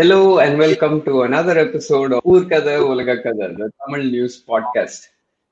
Hello 0.00 0.40
and 0.42 0.58
welcome 0.60 1.02
to 1.04 1.12
another 1.24 1.54
episode 1.62 2.12
of 2.12 2.20
உலக 2.22 3.16
கதை 3.16 3.46
the 3.58 3.66
Tamil 3.76 4.04
news 4.10 4.44
podcast 4.48 5.04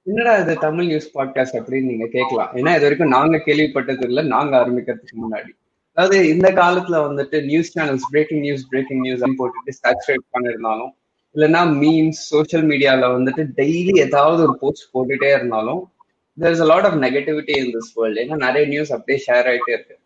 என்னடா 0.03 0.37
இது 0.37 0.55
தமிழ் 0.55 0.87
நியூஸ் 0.87 1.19
பாட்காஸ்ட் 1.19 1.57
அப்படின்னு 1.59 1.83
நீங்க 1.83 2.07
கேட்கலாம். 2.07 2.51
ஏன்னா 2.53 2.71
இது 2.71 2.81
வரைக்கும் 2.81 3.09
நாங்க 3.09 3.43
கேள்விப்பட்டது 3.47 4.05
இல்லை 4.05 4.25
நாங்க 4.25 4.59
ஆரம்பிக்கிறதுக்கு 4.59 5.17
முன்னாடி. 5.23 5.51
அதாவது 5.93 6.29
இந்த 6.29 6.53
காலத்துல 6.53 7.01
வந்துட்டு 7.09 7.45
news 7.45 7.79
channels 7.79 8.09
breaking 8.11 8.39
news 8.39 8.69
breaking 8.69 9.01
news 9.01 9.23
போட்டுட்டு 9.25 9.77
சேச்சுரேட் 9.83 10.27
பண்ணிருந்தாலும் 10.33 10.93
இல்லைன்னா 11.35 11.63
மீம்ஸ் 11.83 12.25
சோஷியல் 12.33 12.67
மீடியால 12.67 13.13
வந்துட்டு 13.19 13.47
டெய்லி 13.57 13.99
ஏதாவது 13.99 14.43
ஒரு 14.43 14.57
போஸ்ட் 14.59 14.97
போட்டுட்டே 14.97 15.35
இருந்தாலும் 15.35 15.93
there 16.39 16.51
is 16.51 16.61
a 16.61 16.65
lot 16.65 16.85
of 16.85 16.95
negativity 16.95 17.57
in 17.57 17.73
this 17.73 17.93
world 17.95 18.25
ஏன்னா 18.25 18.37
நிறைய 18.37 18.69
நியூஸ் 18.69 18.93
அப்படியே 18.93 19.25
ஷேர் 19.27 19.47
ஆயிட்டே 19.53 19.77
இருக்கு. 19.79 19.99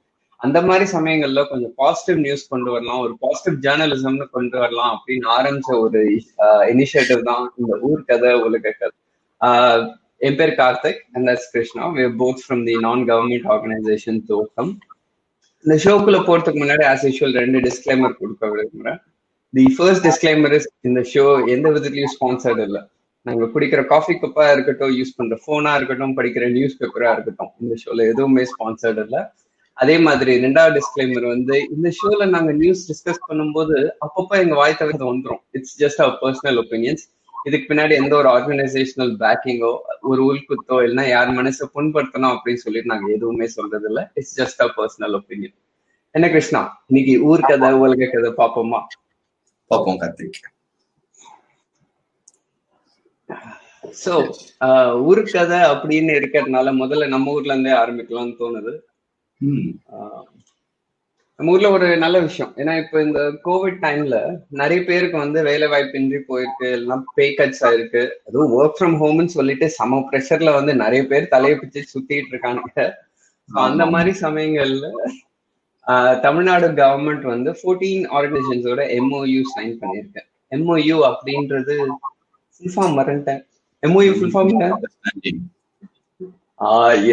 அந்த 0.45 0.59
மாதிரி 0.69 0.85
சமயங்கள்ல 0.95 1.43
கொஞ்சம் 1.51 1.75
பாசிட்டிவ் 1.83 2.19
நியூஸ் 2.25 2.49
கொண்டு 2.53 2.71
வரலாம் 2.75 3.03
ஒரு 3.05 3.15
பாசிட்டிவ் 3.25 3.59
ஜேர்னலிசம்னு 3.67 4.27
கொண்டு 4.37 4.57
வரலாம் 4.63 4.93
அப்படின்னு 4.97 5.29
ஆரம்பிச்ச 5.37 5.77
ஒரு 5.85 6.01
இனிஷியேட்டிவ் 6.73 7.23
தான் 7.29 7.45
இந்த 7.61 7.75
ஊர் 7.89 8.03
கதை 8.11 8.33
உலக 8.47 8.75
கதை. 8.81 8.97
என் 10.27 10.39
பேர் 10.41 10.53
Karthik 10.63 11.01
and 11.15 11.47
Krishna 11.55 11.87
we 11.97 12.05
both 12.23 12.43
from 12.45 12.65
the 12.69 12.75
non 12.87 13.05
government 13.11 13.49
organisation 13.55 14.21
தோக்கம் 14.31 14.73
இந்த 15.65 15.77
ஷோக்குள்ள 15.85 16.19
போறதுக்கு 16.29 16.63
முன்னாடி 16.63 16.85
ஆஸ் 16.93 17.05
யூஷுவல் 17.09 17.37
ரெண்டு 17.43 17.59
டிஸ்கிளைமர் 17.67 18.19
கொடுக்க 18.21 18.51
விரும்புறேன். 18.55 18.99
தி 19.55 19.65
ஃபர்ஸ்ட் 19.77 20.05
டிஸ்கிளைமர் 20.09 20.55
இஸ் 20.59 20.69
இந்த 20.89 21.01
ஷோ 21.13 21.25
எந்த 21.55 21.67
விதத்துலயும் 21.75 22.15
ஸ்பான்சர்ட் 22.17 22.63
இல்லை. 22.67 22.83
நாங்க 23.27 23.45
குடிக்கிற 23.55 23.83
காஃபி 23.93 24.15
கப்பா 24.23 24.47
இருக்கட்டும் 24.55 24.95
யூஸ் 24.99 25.17
பண்ற 25.19 25.37
போனா 25.47 25.71
இருக்கட்டும் 25.79 26.17
படிக்கிற 26.19 26.47
நியூஸ் 26.57 26.79
பேப்பரா 26.81 27.13
இருக்கட்டும் 27.17 27.53
இந்த 27.63 27.75
ஷோல 27.83 28.07
எதுவுமே 28.13 28.45
ஸ்பான்சர்ட் 28.53 29.01
இல்லை. 29.05 29.23
அதே 29.77 29.97
மாதிரி 29.99 30.33
ரெண்டாவது 30.45 30.75
டிஸ்கிளைமர் 30.79 31.27
வந்து 31.33 31.57
இந்த 31.75 31.89
ஷோல 31.99 32.27
நாங்க 32.35 32.53
நியூஸ் 32.61 32.85
டிஸ்கஸ் 32.91 33.27
பண்ணும்போது 33.29 33.77
அப்பப்போ 34.07 34.35
எங்க 34.45 34.55
வாய் 34.61 34.81
தவிர்த்து 34.81 35.11
வந்துடும் 35.11 35.43
it's 35.59 35.77
just 35.83 36.03
our 36.05 36.17
personal 36.23 36.61
opinions 36.63 37.05
இதுக்கு 37.49 37.69
பின்னாடி 37.71 37.95
எந்த 38.03 38.15
ஒரு 38.21 38.29
ஆர்கனைசேஷனல் 38.35 39.13
பேக்கிங்கோ 39.23 39.73
ஒரு 40.11 40.21
உள்குத்தோ 40.29 40.77
இல்லைன்னா 40.85 41.05
யார் 41.09 41.33
மனசை 41.41 41.67
புண்படுத்தணும் 41.75 42.35
அப்படின்னு 42.35 42.63
சொல்லிட்டு 42.65 42.93
நாங்க 42.93 43.09
எதுவுமே 43.17 43.49
சொல்றது 43.57 43.89
இல்ல 43.91 44.03
it's 44.21 44.37
just 44.41 44.63
a 44.67 44.69
personal 44.79 45.17
opinion 45.21 45.57
என்ன 46.15 46.27
கிருஷ்ணா 46.35 46.61
இன்னைக்கு 46.91 47.15
ஊர் 47.29 47.49
கதை 47.51 47.71
உலக 47.85 48.09
கதை 48.15 48.31
பாப்போமா 48.41 48.81
பார்ப்போம் 49.71 50.01
கார்த்திக். 50.03 50.41
சோ 54.03 54.13
ஊர் 55.09 55.23
கதை 55.33 55.61
அப்படின்னு 55.73 56.13
இருக்கிறதுனால 56.21 56.69
முதல்ல 56.83 57.09
நம்ம 57.15 57.33
ஊர்ல 57.37 57.55
இருந்தே 57.55 57.73
ஆரம்பிக்கலாம்னு 57.83 58.37
தோணுது. 58.43 58.73
நம்ம 61.39 61.53
ஊர்ல 61.53 61.69
ஒரு 61.77 61.87
நல்ல 62.03 62.17
விஷயம். 62.27 62.53
ஏன்னா 62.57 62.75
இப்ப 62.83 63.03
இந்த 63.03 63.21
கோவிட் 63.47 63.79
டைம்ல 63.85 64.17
நிறைய 64.61 64.81
பேருக்கு 64.89 65.17
வந்து 65.19 65.39
வேலை 65.49 65.67
வாய்ப்பின்றி 65.69 66.19
போயிருக்கு 66.29 66.67
இல்லைன்னா 66.75 66.99
பே 67.17 67.27
கட்ஸ் 67.39 67.63
ஆயிருக்கு. 67.69 68.03
அதுவும் 68.27 68.53
ஒர்க் 68.59 68.77
ஃப்ரம் 68.81 68.97
ஹோம்னு 69.03 69.35
சொல்லிட்டு 69.37 69.67
சம 69.79 69.99
ப்ரெஷர்ல 70.11 70.53
வந்து 70.59 70.75
நிறைய 70.83 71.03
பேர் 71.13 71.33
தலையை 71.35 71.57
பிச்சு 71.59 71.81
சுத்திட்டு 71.93 72.33
இருக்காங்க. 72.35 72.85
அந்த 73.67 73.85
மாதிரி 73.95 74.13
சமயங்கள்ல 74.21 74.89
தமிழ்நாடு 76.27 76.69
கவர்மெண்ட் 76.81 77.27
வந்து 77.33 77.51
ஃபோர்டீன் 77.59 78.05
ஆர்கனைசேஷன்ஸோட 78.19 78.83
எம்ஓயு 78.99 79.41
சைன் 79.55 79.75
பண்ணியிருக்கேன் 79.81 80.29
எம்ஓயு 80.57 80.97
அப்படின்றது 81.11 81.75
ஃபுல் 82.55 82.75
ஃபார்ம் 82.77 82.97
மறந்துட்டேன். 83.01 83.43
எம்ஓயு 83.83 84.13
ஃபுல் 84.19 84.33
ஃபார்ம் 84.35 84.55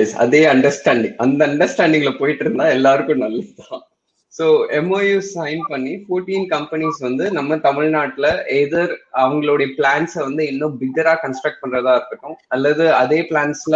எஸ் 0.02 0.16
அதே 0.18 0.42
அண்டர்ஸ்டாண்டிங் 0.48 1.16
அந்த 1.18 1.42
அண்டர்ஸ்டாண்டிங்ல 1.48 2.12
போயிட்டு 2.18 2.44
இருந்தா 2.46 2.66
எல்லாருக்கும் 2.70 3.24
நல்லதுதான். 3.24 3.86
ஸோ 4.34 4.46
எம்ஓயு 4.78 5.16
சைன் 5.30 5.64
பண்ணி 5.72 5.94
ஃபோர்டீன் 6.04 6.46
கம்பெனிஸ் 6.54 7.00
வந்து 7.02 7.26
நம்ம 7.32 7.58
தமிழ்நாட்டில் 7.66 8.28
எதர் 8.60 8.94
அவங்களுடைய 9.24 9.68
பிளான்ஸை 9.78 10.22
வந்து 10.24 10.44
இன்னும் 10.52 10.78
பிக்கரா 10.82 11.14
கன்ஸ்ட்ரக்ட் 11.24 11.62
பண்றதா 11.64 11.96
இருக்கட்டும் 11.96 12.38
அல்லது 12.48 12.86
அதே 12.94 13.20
பிளான்ஸ்ல 13.32 13.76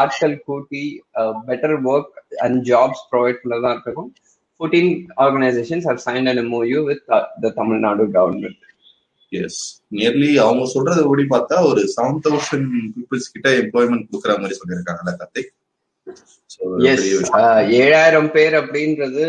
ஆட்கள் 0.00 0.36
கூட்டி 0.46 0.84
better 1.48 1.76
work 1.88 2.14
and 2.44 2.60
jobs 2.70 3.02
provide 3.10 3.40
பண்ணுறதா 3.42 3.72
இருக்கட்டும் 3.74 4.12
fourteen 4.60 4.92
organisations 5.24 5.88
have 5.90 6.00
sign 6.06 6.28
and 6.28 6.42
MOU 6.44 6.82
with 6.90 7.04
the 7.42 7.52
Tamil Nadu 7.60 8.06
government 8.14 8.62
yes 9.44 9.60
nearly 9.96 10.30
அவங்க 10.44 10.64
சொல்றத 10.74 11.04
படி 11.10 11.24
பார்த்தா 11.34 11.56
ஒரு 11.70 11.82
செவன் 11.96 12.20
தௌசண்ட் 12.26 12.72
பீப்புள்ஸ் 12.94 13.32
கிட்ட 13.34 13.50
எம்ப்ளாய்மெண்ட் 13.62 14.08
கொடுக்குற 14.08 14.34
மாதிரி 14.42 14.58
சொல்லியிருக்காங்கல்ல 14.60 15.14
கார்த்திக். 15.20 15.52
ஏழாயிரம் 17.82 18.30
பேர் 18.34 18.54
அப்படின்றது 18.62 19.24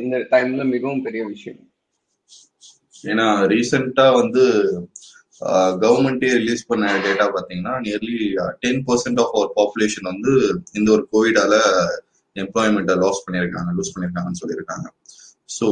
இந்த 0.00 0.16
டைம்ல 0.32 0.64
மிகவும் 0.74 1.04
பெரிய 1.06 1.22
விஷயம். 1.34 1.62
ஏன்னா 3.10 3.26
ரீசெண்டா 3.52 4.06
வந்து 4.20 4.44
கவர்மெண்டே 5.82 6.28
ரிலீஸ் 6.40 6.68
பண்ண 6.70 6.92
டேட்டா 7.06 7.24
பாத்தீங்கன்னா 7.36 7.72
nearly 7.86 8.18
ten 8.64 8.82
percent 8.88 9.20
of 9.22 9.34
our 9.36 9.50
population 9.58 10.10
வந்து 10.12 10.32
இந்த 10.78 10.88
ஒரு 10.96 11.04
கோவிடால 11.12 11.54
எம்ப்ளாய்மெண்ட்டை 12.36 12.96
லாஸ் 13.02 13.24
பண்ணியிருக்காங்க 13.24 13.72
லூஸ் 13.78 13.92
பண்ணியிருக்காங்கன்னு 13.94 14.40
சொல்லியிருக்காங்க. 14.42 14.86
ஸோ 15.48 15.66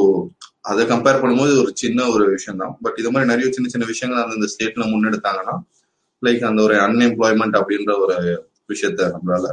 அதை 0.60 0.82
கம்பேர் 0.86 1.20
பண்ணும்போது 1.22 1.52
ஒரு 1.62 1.70
சின்ன 1.74 2.08
ஒரு 2.08 2.24
விஷயம் 2.30 2.60
தான் 2.62 2.74
பட் 2.82 2.98
இது 2.98 3.10
மாதிரி 3.10 3.30
நிறைய 3.30 3.46
சின்ன 3.52 3.68
சின்ன 3.68 3.84
விஷயங்கள் 3.84 4.34
அந்த 4.36 4.48
ஸ்டேட்ல 4.54 4.84
முன்னெடுத்தாங்கன்னா 4.92 5.54
லைக் 6.22 6.42
அந்த 6.50 6.60
ஒரு 6.62 6.74
அன்எம்ப்ளாய்மெண்ட் 6.86 7.56
அப்படின்ற 7.60 7.92
ஒரு 7.98 8.16
விஷயத்த 8.72 9.08
நம்மளால 9.14 9.46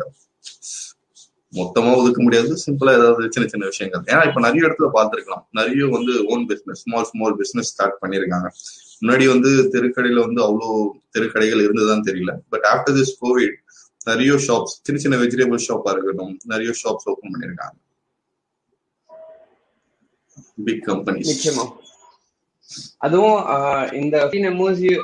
மொத்தமா 1.53 1.91
ஒதுக்க 1.99 2.19
முடியாது. 2.23 2.51
சிம்பிளா 2.65 2.91
ஏதாவது 2.97 3.29
சின்ன 3.29 3.45
சின்ன 3.47 3.65
விஷயங்கள். 3.65 4.03
ஏன்னா 4.11 4.21
இப்ப 4.27 4.39
நிறைய 4.39 4.65
இடத்துல 4.67 4.87
பாத்துருக்கலாம் 4.97 5.43
நிறைய 5.51 5.87
வந்து 5.95 6.13
own 6.33 6.43
business 6.47 6.81
small 6.83 7.07
small 7.11 7.35
business 7.35 7.71
start 7.73 7.97
பண்ணிருக்காங்க 8.03 8.49
முன்னாடி 9.01 9.25
வந்து 9.27 9.49
தெருக்கடையில 9.73 10.21
வந்து 10.27 10.41
அவ்வளோ 10.47 10.69
தெருக்கடைகள் 11.17 11.63
இருந்ததுதான் 11.65 12.05
தெரியல. 12.09 12.33
பட் 12.49 12.65
ஆஃப்டர் 12.73 12.97
திஸ் 12.99 13.13
கோவிட் 13.21 13.57
நிறைய 14.07 14.33
ஷாப்ஸ் 14.47 14.75
சின்ன 14.85 14.99
சின்ன 14.99 15.17
வெஜிடபிள் 15.17 15.65
ஷாப்பா 15.67 15.91
இருக்கட்டும் 15.95 16.33
நிறைய 16.45 16.71
ஷாப்ஸ் 16.81 17.07
ஓப்பன் 17.11 17.33
பண்ணிருக்காங்க 17.33 17.77
பிக் 20.67 20.83
கம்பெனிஸ் 20.89 21.29
நிச்சயமா. 21.31 21.65
அதுவும் 23.05 23.37
இந்த 23.99 24.15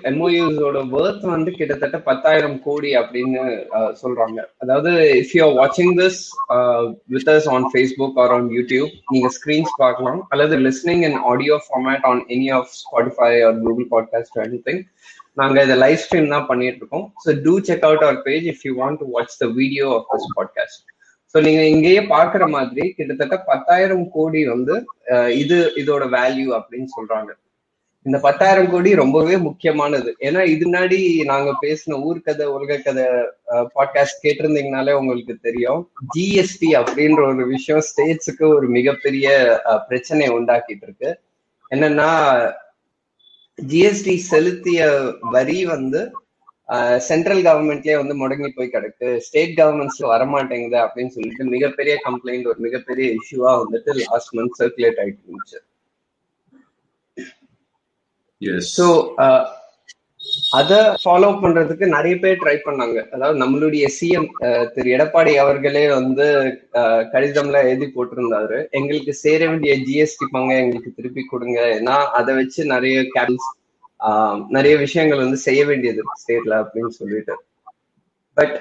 எம்ஓயூஸோட 0.10 0.78
ஒர்த் 0.98 1.24
வந்து 1.34 1.52
கிட்டத்தட்ட 1.60 1.98
பத்தாயிரம் 2.10 2.58
கோடி 2.66 2.90
அப்படின்னு 3.00 3.44
சொல்றாங்க. 4.02 4.38
அதாவது 4.64 4.92
இஃப் 5.22 5.34
யூ 5.36 5.42
ஆர் 5.48 5.56
வாட்சிங் 5.62 5.94
this 6.02 6.20
with 7.16 7.32
us 7.36 7.48
on 7.56 7.68
Facebook 7.74 8.20
or 8.24 8.34
on 8.38 8.50
YouTube 8.58 8.92
நீங்க 9.14 9.30
ஸ்கிரீன்ஸ் 9.38 9.74
பார்க்கலாம். 9.84 10.22
அல்லது 10.36 10.58
listening 10.68 11.04
in 11.10 11.20
audio 11.34 11.58
format 11.68 12.08
on 12.12 12.24
any 12.38 12.50
of 12.60 12.72
Spotify 12.82 13.32
or 13.50 13.60
Google 13.66 13.90
podcast 13.96 14.40
any 14.48 14.62
thing 14.70 14.84
நாங்க 15.42 15.64
இதை 15.68 15.78
லைவ் 15.86 16.02
ஸ்ட்ரீம் 16.04 16.34
தான் 16.36 16.50
பண்ணிட்டு 16.52 16.82
இருக்கோம். 16.82 17.08
So 17.24 17.30
do 17.46 17.56
check 17.70 17.88
out 17.90 18.06
our 18.08 18.20
page 18.30 18.46
if 18.54 18.66
you 18.68 18.74
want 18.84 19.02
to 19.04 19.08
watch 19.16 19.40
the 19.44 19.48
video 19.60 19.88
of 19.98 20.08
this 20.14 20.30
podcast 20.40 20.84
so 21.36 21.40
நீங்க 21.46 21.62
இங்கேயே 21.72 22.02
பாக்குற 22.12 22.44
மாதிரி 22.54 22.84
கிட்டத்தட்ட 22.98 23.38
பத்தாயிரம் 23.48 24.04
கோடி 24.12 24.42
வந்து 24.52 24.76
இது 25.42 25.58
இதோட 25.82 26.04
வேல்யூ 26.14 26.48
அப்படின்னு 26.58 26.90
சொல்றாங்க. 26.98 27.32
இந்த 28.06 28.18
பத்தாயிரம் 28.26 28.70
கோடி 28.74 28.90
ரொம்பவே 29.02 29.36
முக்கியமானது. 29.48 30.10
ஏன்னா 30.28 30.42
இது 30.54 30.64
முன்னாடி 30.68 31.00
நாங்க 31.32 31.52
பேசின 31.64 31.98
ஊர்கதை 32.08 32.46
உலக 32.56 32.78
கதை 32.86 33.06
பாட்காஸ்ட் 33.76 34.24
கேட்டிருந்தீங்கனாலே 34.26 34.94
உங்களுக்கு 35.02 35.36
தெரியும். 35.48 35.82
ஜிஎஸ்டி 36.16 36.70
அப்படின்ற 36.82 37.22
ஒரு 37.32 37.46
விஷயம் 37.54 37.86
ஸ்டேட்ஸுக்கு 37.90 38.46
ஒரு 38.58 38.70
மிகப்பெரிய 38.78 39.28
பிரச்சனை 39.90 40.30
உண்டாக்கிட்டு 40.38 40.86
இருக்கு. 40.88 41.12
என்னன்னா 41.72 42.10
ஜிஎஸ்டி 43.60 44.16
செலுத்திய 44.32 44.88
வரி 45.36 45.60
வந்து 45.66 46.04
சென்ட்ரல் 47.08 47.42
கவர்மெண்ட்லயே 47.48 47.96
வந்து 48.02 48.14
முடங்கி 48.22 48.50
போய் 48.56 48.72
கிடக்கு. 48.76 49.08
ஸ்டேட் 49.26 49.54
கவர்மெண்ட்ஸ்ல 49.60 50.06
வரமாட்டேங்குது 50.14 50.78
அப்படின்னு 50.86 51.16
சொல்லிட்டு 51.18 51.52
மிகப்பெரிய 51.56 51.96
கம்ப்ளைண்ட் 52.08 52.50
ஒரு 52.52 52.60
மிகப்பெரிய 52.68 53.08
இஷ்யூவா 53.20 53.52
வந்துட்டு 53.64 53.94
லாஸ்ட் 54.06 54.34
மந்த் 54.40 54.58
சர்க்குலேட் 54.62 55.02
ஆயிட்டு 55.04 55.22
இருந்துச்சு. 55.26 55.60
ஸோ 58.76 58.88
அத 60.60 60.74
ஃபாலோ 61.02 61.28
பண்றதுக்கு 61.42 61.86
நிறைய 61.96 62.16
பேர் 62.22 62.40
ட்ரை 62.44 62.56
பண்ணாங்க. 62.68 62.98
அதாவது 63.16 63.38
நம்மளுடைய 63.42 63.86
சிஎம் 63.98 64.28
திரு 64.76 64.88
எடப்பாடி 64.96 65.34
அவர்களே 65.44 65.84
வந்து 65.98 66.26
கடிதம்ல 67.14 67.60
எழுதி 67.70 67.88
போட்டிருந்தாரு. 67.96 68.58
எங்களுக்கு 68.80 69.14
சேர 69.24 69.40
வேண்டிய 69.52 69.74
ஜிஎஸ்டி 69.88 70.28
பங்க 70.36 70.52
எங்களுக்கு 70.64 70.96
திருப்பி 70.98 71.24
கொடுங்க. 71.26 71.60
ஏன்னா 71.78 71.98
அதை 72.20 72.34
வச்சு 72.40 72.64
நிறைய 72.74 72.98
கேபிள்ஸ் 73.16 73.52
நிறைய 74.56 74.76
விஷயங்கள் 74.86 75.24
வந்து 75.24 75.40
செய்ய 75.48 75.62
வேண்டியது 75.66 76.02
ஸ்டேட்ல 76.22 76.56
அப்படின்னு 76.64 76.94
சொல்லிட்டு. 77.00 77.36
பட் 78.38 78.56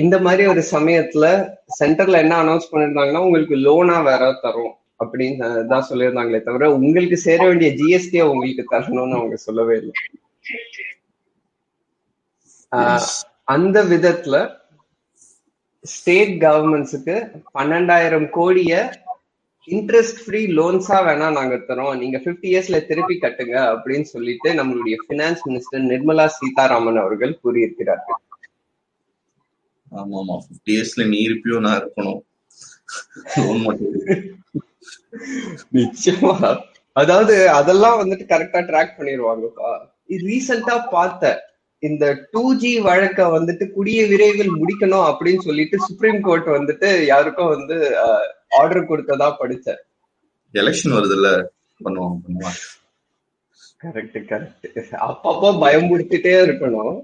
இந்த 0.00 0.16
மாதிரி 0.24 0.42
ஒரு 0.52 0.62
சமயத்துல 0.72 1.24
சென்டர்ல 1.78 2.20
என்ன 2.24 2.34
அனௌன்ஸ் 2.42 2.70
பண்ணிருந்தாங்கன்னா 2.72 3.22
உங்களுக்கு 3.26 3.56
லோனா 3.66 3.96
வேற 4.08 4.32
தரும் 4.44 4.74
அப்படின்னு 5.00 5.48
தான் 5.72 5.88
சொல்லியிருந்தாங்களே 5.88 6.40
தவிர 6.42 6.68
உங்களுக்கு 6.76 7.16
சேர 7.24 7.40
வேண்டிய 7.46 7.70
ஜிஎஸ்டியை 7.80 8.26
உங்களுக்கு 8.34 8.64
தரணும்னு 8.74 9.18
அவங்க 9.18 9.38
சொல்லவே 9.46 9.74
இல்லை. 9.80 9.94
அந்த 13.54 13.78
விதத்துல 13.90 14.36
ஸ்டேட் 15.84 16.32
கவர்மெண்ட்ஸுக்கு 16.44 17.16
பன்னெண்டாயிரம் 17.56 18.28
கோடிய 18.38 18.72
இன்ட்ரெஸ்ட் 19.68 20.20
ஃப்ரீ 20.24 20.40
லோன்ஸா 20.58 20.98
வேணா 21.06 21.28
நாங்க 21.36 21.56
தரோம். 21.68 21.94
நீங்க 22.02 22.16
பிப்டி 22.24 22.48
இயர்ஸ்ல 22.52 22.78
திருப்பி 22.90 23.14
கட்டுங்க 23.24 23.56
அப்படின்னு 23.72 24.06
சொல்லிட்டு 24.14 24.48
நம்மளுடைய 24.58 24.96
பினான்ஸ் 25.08 25.42
மினிஸ்டர் 25.48 25.84
நிர்மலா 25.92 26.26
சீதாராமன் 26.38 27.02
அவர்கள் 27.04 27.40
கூறியிருக்கிறார்கள். 27.42 28.20
ஆமா 29.92 30.16
ஆமா 30.22 30.36
ஃபிஃப்டி 30.44 30.72
இயர்ஸ்ல 30.76 31.04
நீ 31.12 31.18
இருப்பியோ 31.28 31.58
நான் 31.66 31.78
இருக்கணும். 31.82 32.22
நிச்சயமா. 35.78 36.32
அதாவது 36.96 37.34
அதெல்லாம் 37.58 37.98
வந்துட்டு 38.02 38.24
கரெக்டா 38.32 38.60
ட்ராக் 38.70 38.96
பண்ணிடுவாங்கப்பா 38.98 39.70
ரீசெண்டா 40.26 40.76
பார்த்த 40.94 41.32
இந்த 41.82 42.04
டூ 42.32 42.42
ஜி 42.54 42.70
வழக்க 42.80 43.28
வந்துட்டு 43.34 43.64
கூடிய 43.74 44.00
விரைவில் 44.06 44.56
முடிக்கணும் 44.60 45.06
அப்படின்னு 45.10 45.42
சொல்லிட்டு 45.42 45.76
சுப்ரீம் 45.88 46.20
கோர்ட் 46.22 46.48
வந்துட்டு 46.56 46.88
யாருக்கும் 47.06 47.52
வந்து 47.54 47.76
ஆர்டர் 48.60 48.88
கொடுத்ததா 48.90 49.28
படிச்சேன் 49.40 49.82
எலெக்ஷன் 50.54 50.96
வருதுல்ல 50.96 51.30
பண்ணுவாங்க 51.80 52.52
கரெக்ட் 53.80 54.18
கரெக்ட் 54.30 54.94
அப்பப்போ 55.06 55.48
பயமுறுத்திட்டே 55.62 56.32
இருக்கணும். 56.46 56.96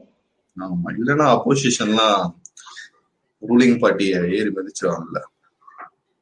ஆமா 0.56 0.88
இல்லைன்னா 0.98 1.26
அப்போசிஷன்லாம் 1.34 2.22
ரூலிங் 3.42 3.78
பார்ட்டியை 3.82 4.19
ஏறி 4.38 4.50
மதிச்சிருவாங்கல்ல. 4.56 5.20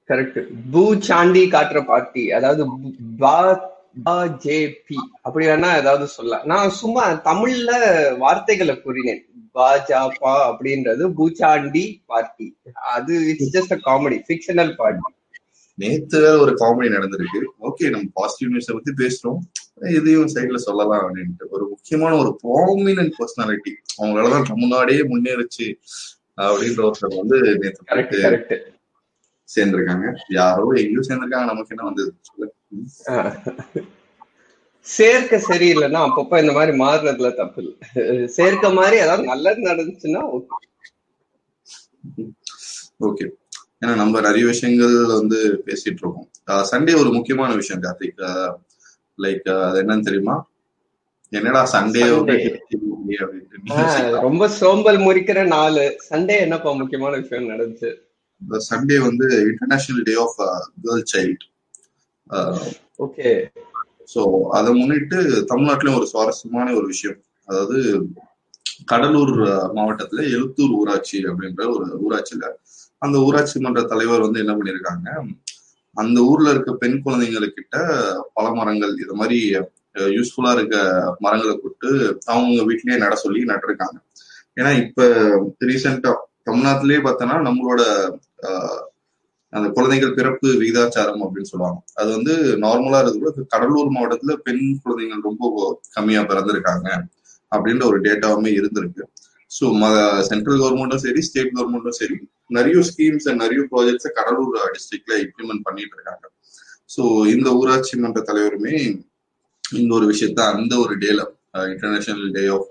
கரெக்ட் 0.09 0.39
பூ 0.73 0.83
சாண்டி 1.09 1.43
காட்டுற 1.55 1.81
பார்ட்டி 1.85 2.25
அதாவது 2.39 2.63
ஜேபி 4.07 4.95
அப்படி 5.23 5.47
வேணா 5.47 5.77
ஏதாவது 5.77 6.07
சொல்லலாம். 6.07 6.47
நான் 6.47 6.71
சும்மா 6.71 7.11
தமிழ்ல 7.11 7.71
வார்த்தைகளை 8.19 8.83
கூறினேன். 8.83 9.25
பாஜபா 9.55 10.33
அப்படின்றது 10.51 11.13
பூச்சாண்டி 11.17 12.03
பார்ட்டி. 12.07 12.57
அது 12.95 13.29
it's 13.29 13.57
just 13.57 13.79
a 13.79 13.81
comedy 13.85 14.21
fictional 14.29 14.75
party 14.75 15.13
நேத்து 15.75 16.21
வேற 16.21 16.39
ஒரு 16.39 16.53
காமெடி 16.53 16.91
நடந்திருக்கு. 16.91 17.41
ஓகே 17.63 17.91
நம்ம 17.91 18.09
பாசிட்டிவ் 18.13 18.59
நியூஸை 18.59 18.73
பத்தி 18.73 18.93
பேசுறோம். 19.05 19.95
இதையும் 19.97 20.27
சைட்ல 20.27 20.57
சொல்லலாம் 20.57 21.03
அப்படின்ட்டு. 21.03 21.47
ஒரு 21.49 21.69
முக்கியமான 21.69 22.17
ஒரு 22.17 22.39
ப்ராமினன்ட் 22.45 23.13
பர்சனாலிட்டி 23.19 23.73
அவங்களாலதான் 24.03 24.43
தமிழ்நாடே 24.43 24.95
முன்னேறிச்சு. 24.95 25.75
அப்படின்ற 26.37 26.91
ஒருத்தர் 26.91 27.17
வந்து 27.17 27.39
கரெக்ட் 27.87 28.59
சேர்ந்திருக்காங்க. 29.55 30.07
யாரோ 30.39 30.67
எங்கேயும் 30.81 31.09
சேர்ந்திருக்காங்க. 31.09 31.51
நமக்கு 31.53 31.75
என்ன 31.75 31.89
வந்தது. 31.89 32.11
சேர்க்க 34.87 35.43
சரியில்லைன்னா 35.49 36.01
அப்பப்ப 36.07 36.41
இந்த 36.43 36.53
மாதிரி 36.57 36.73
மாறுறதுல 36.83 37.31
தப்பு 37.41 37.59
இல்லை. 37.63 37.77
சேர்க்க 38.37 38.71
மாதிரி 38.79 38.97
ஏதாவது 39.05 39.25
நல்லது 39.31 39.61
நடந்துச்சுன்னா 39.71 40.23
ஓகே. 43.09 43.27
ஏன்னா 43.83 43.95
நம்ம 44.01 44.21
நிறைய 44.27 44.45
விஷயங்கள் 44.53 44.95
வந்து 45.19 45.39
பேசிட்டு 45.67 46.01
இருக்கோம். 46.01 46.29
சண்டே 46.71 46.93
ஒரு 47.03 47.11
முக்கியமான 47.17 47.51
விஷயம் 47.61 47.83
கார்த்திக். 47.85 48.21
லைக் 49.25 49.49
அது 49.69 49.79
என்னன்னு 49.83 50.09
தெரியுமா? 50.09 50.37
என்னடா 51.39 51.63
சண்டே 51.73 52.03
ரொம்ப 54.27 54.49
சோம்பல் 54.61 54.99
முறிக்கிற 55.07 55.39
நாள். 55.55 55.81
சண்டே 56.11 56.37
என்னப்பா 56.45 56.71
முக்கியமான 56.81 57.13
விஷயம் 57.23 57.51
நடந்துச்சு? 57.53 57.91
சண்டே 58.69 58.97
வந்து 59.09 59.27
International 59.51 60.07
Day 60.09 60.15
of 60.25 60.39
Girl 60.85 61.05
Child 61.13 61.45
okay 63.05 63.31
so 64.15 64.23
அதை 64.57 64.71
முன்னிட்டு 64.79 65.19
தமிழ்நாட்டிலும் 65.51 65.99
ஒரு 65.99 66.07
சுவாரஸ்யமான 66.13 66.69
ஒரு 66.79 66.87
விஷயம். 66.87 67.19
அதாவது 67.49 67.79
கடலூர் 68.91 69.35
மாவட்டத்துல 69.77 70.23
எழுத்தூர் 70.35 70.75
ஊராட்சி 70.81 71.19
அப்படின்ற 71.31 71.63
ஒரு 71.75 71.87
ஊராட்சியில 72.07 72.47
அந்த 73.03 73.17
ஊராட்சி 73.27 73.57
மன்ற 73.65 73.81
தலைவர் 73.93 74.25
வந்து 74.27 74.43
என்ன 74.43 74.53
பண்ணிருக்காங்க? 74.57 75.09
அந்த 75.97 76.19
ஊர்ல 76.31 76.49
இருக்க 76.55 76.73
பெண் 76.83 76.99
குழந்தைங்களுக்கிட்ட 77.05 77.77
பல 78.37 78.47
மரங்கள் 78.59 78.93
இது 79.05 79.15
மாதிரி 79.21 79.39
யூஸ்ஃபுல்லா 80.17 80.53
இருக்க 80.57 80.77
மரங்களை 81.25 81.55
கூப்பிட்டு 81.55 81.91
அவங்க 82.33 82.61
வீட்லயே 82.71 82.99
நட 83.05 83.15
சொல்லி 83.25 83.41
நட்டிருக்காங்க. 83.53 83.99
ஏன்னா 84.59 84.71
இப்ப 84.85 85.07
ரீசெண்டா 85.71 86.13
தமிழ்நாட்டிலேயே 86.49 87.01
பார்த்தோன்னா 87.07 87.37
நம்மளோட 87.49 87.83
அந்த 89.53 89.67
குழந்தைகள் 89.77 90.17
பிறப்பு 90.19 90.49
விகிதாச்சாரம் 90.61 91.23
அப்படின்னு 91.25 91.51
சொல்லுவாங்க. 91.53 91.79
அது 92.01 92.09
வந்து 92.17 92.35
நார்மலா 92.65 92.99
இருக்கிறது 93.05 93.41
கடலூர் 93.53 93.95
மாவட்டத்துல 93.97 94.35
பெண் 94.47 94.65
குழந்தைகள் 94.85 95.27
ரொம்ப 95.29 95.45
கம்மியா 95.97 96.21
பிறந்திருக்காங்க 96.31 96.89
அப்படின்ற 97.53 97.85
ஒரு 97.91 97.99
டேட்டாவுமே 98.07 98.51
இருந்திருக்கு. 98.59 99.05
ஸோ 99.51 99.65
சென்ட்ரல் 100.31 100.61
கவர்மெண்ட்டும் 100.63 101.05
சரி 101.07 101.21
ஸ்டேட் 101.29 101.55
கவர்மெண்ட்டும் 101.57 101.99
சரி 102.01 102.17
நிறைய 102.57 102.83
ஸ்கீம்ஸ் 102.91 103.27
நிறைய 103.43 103.61
ப்ராஜெக்ட்ஸை 103.73 104.11
கடலூர் 104.19 104.53
டிஸ்ட்ரிக்ட்ல 104.75 105.15
இம்ப்ளிமெண்ட் 105.25 105.65
பண்ணிட்டு 105.69 105.97
இருக்காங்க. 105.97 106.25
ஸோ 106.95 107.03
இந்த 107.35 107.49
ஊராட்சி 107.61 107.97
மன்ற 108.05 108.21
தலைவருமே 108.29 108.77
இந்த 109.81 109.91
ஒரு 109.99 110.07
விஷயத்த 110.13 110.41
அந்த 110.57 110.75
ஒரு 110.85 110.95
டேல 111.03 111.21
International 111.73 112.31
Day 112.37 112.45
of 112.57 112.71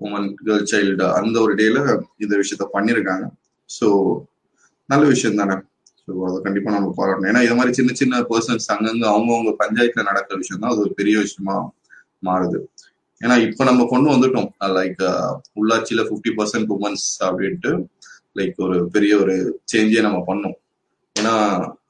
Woman 0.00 0.28
Girl 0.46 0.68
Child 0.72 1.06
அந்த 1.20 1.36
ஒரு 1.46 1.54
டேல 1.60 1.78
இந்த 2.24 2.34
விஷயத்த 2.42 2.66
பண்ணியிருக்காங்க 2.76 3.26
ஸோ 3.70 3.88
நல்ல 4.88 5.04
விஷயம் 5.14 5.40
தானே? 5.40 5.56
ஸோ 6.04 6.12
அதை 6.28 6.38
கண்டிப்பா 6.46 6.70
நம்ம 6.76 6.88
பாராட்டணும். 6.98 7.30
ஏன்னா 7.32 7.42
இது 7.46 7.56
மாதிரி 7.58 7.72
சின்ன 7.78 7.90
சின்ன 8.00 8.20
பர்சன்ஸ் 8.30 8.66
அங்கங்க 8.74 9.04
அவங்கவுங்க 9.14 9.52
பஞ்சாயத்துல 9.62 10.04
நடக்கிற 10.10 10.36
விஷயம் 10.42 10.62
தான் 10.62 10.72
அது 10.72 10.84
ஒரு 10.86 10.94
பெரிய 11.00 11.16
விஷயமா 11.24 11.56
மாறுது. 12.28 12.58
ஏன்னா 13.20 13.34
இப்ப 13.46 13.64
நம்ம 13.70 13.82
கொண்டு 13.92 14.08
வந்துட்டோம். 14.14 14.48
லைக் 14.78 15.02
உள்ளாட்சியில 15.60 16.02
ஃபிஃப்டி 16.08 16.32
பர்சன்ட் 16.38 16.72
உமன்ஸ் 16.76 17.06
அப்படின்ட்டு 17.26 17.72
லைக் 18.38 18.56
ஒரு 18.66 18.76
பெரிய 18.94 19.12
ஒரு 19.22 19.34
சேஞ்சே 19.72 20.02
நம்ம 20.08 20.20
பண்ணோம். 20.30 20.56
ஏன்னா 21.16 21.34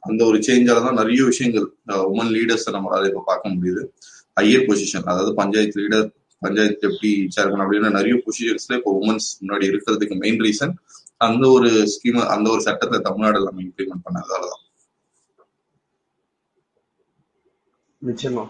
அந்த 0.08 0.20
ஒரு 0.30 0.38
சேஞ்சால 0.48 0.82
தான் 0.86 0.98
நிறைய 1.00 1.20
விஷயங்கள் 1.30 1.66
உமன் 2.12 2.32
லீடர்ஸ் 2.36 2.66
நம்மளால 2.76 3.08
இப்ப 3.10 3.22
பார்க்க 3.30 3.54
முடியுது. 3.56 3.82
ஹையர் 4.36 4.66
பொசிஷன் 4.68 5.08
அதாவது 5.12 5.32
panchayat 5.40 5.80
leader 5.82 6.06
panchayat 6.42 6.80
deputy 6.84 7.10
chairman 7.36 7.62
அப்படின்னு 7.64 7.96
நிறைய 7.98 8.14
பொசிஷன்ஸ்ல 8.24 8.76
இப்போ 8.78 8.92
உமன்ஸ் 9.00 9.28
முன்னாடி 9.40 9.64
இருக்கிறதுக்கு 9.70 10.16
மெயின் 10.22 10.40
ரீசன் 10.46 10.72
அந்த 11.26 11.44
ஒரு 11.56 11.70
ஸ்கீம் 11.92 12.20
அந்த 12.34 12.46
ஒரு 12.54 12.62
சட்டத்தை 12.66 12.98
தமிழ்நாடு 13.08 13.46
நம்ம 13.46 13.62
இம்ப்ளிமெண்ட் 13.68 14.06
பண்ணதாலதான் 14.06 14.60
நிச்சயமா. 18.02 18.44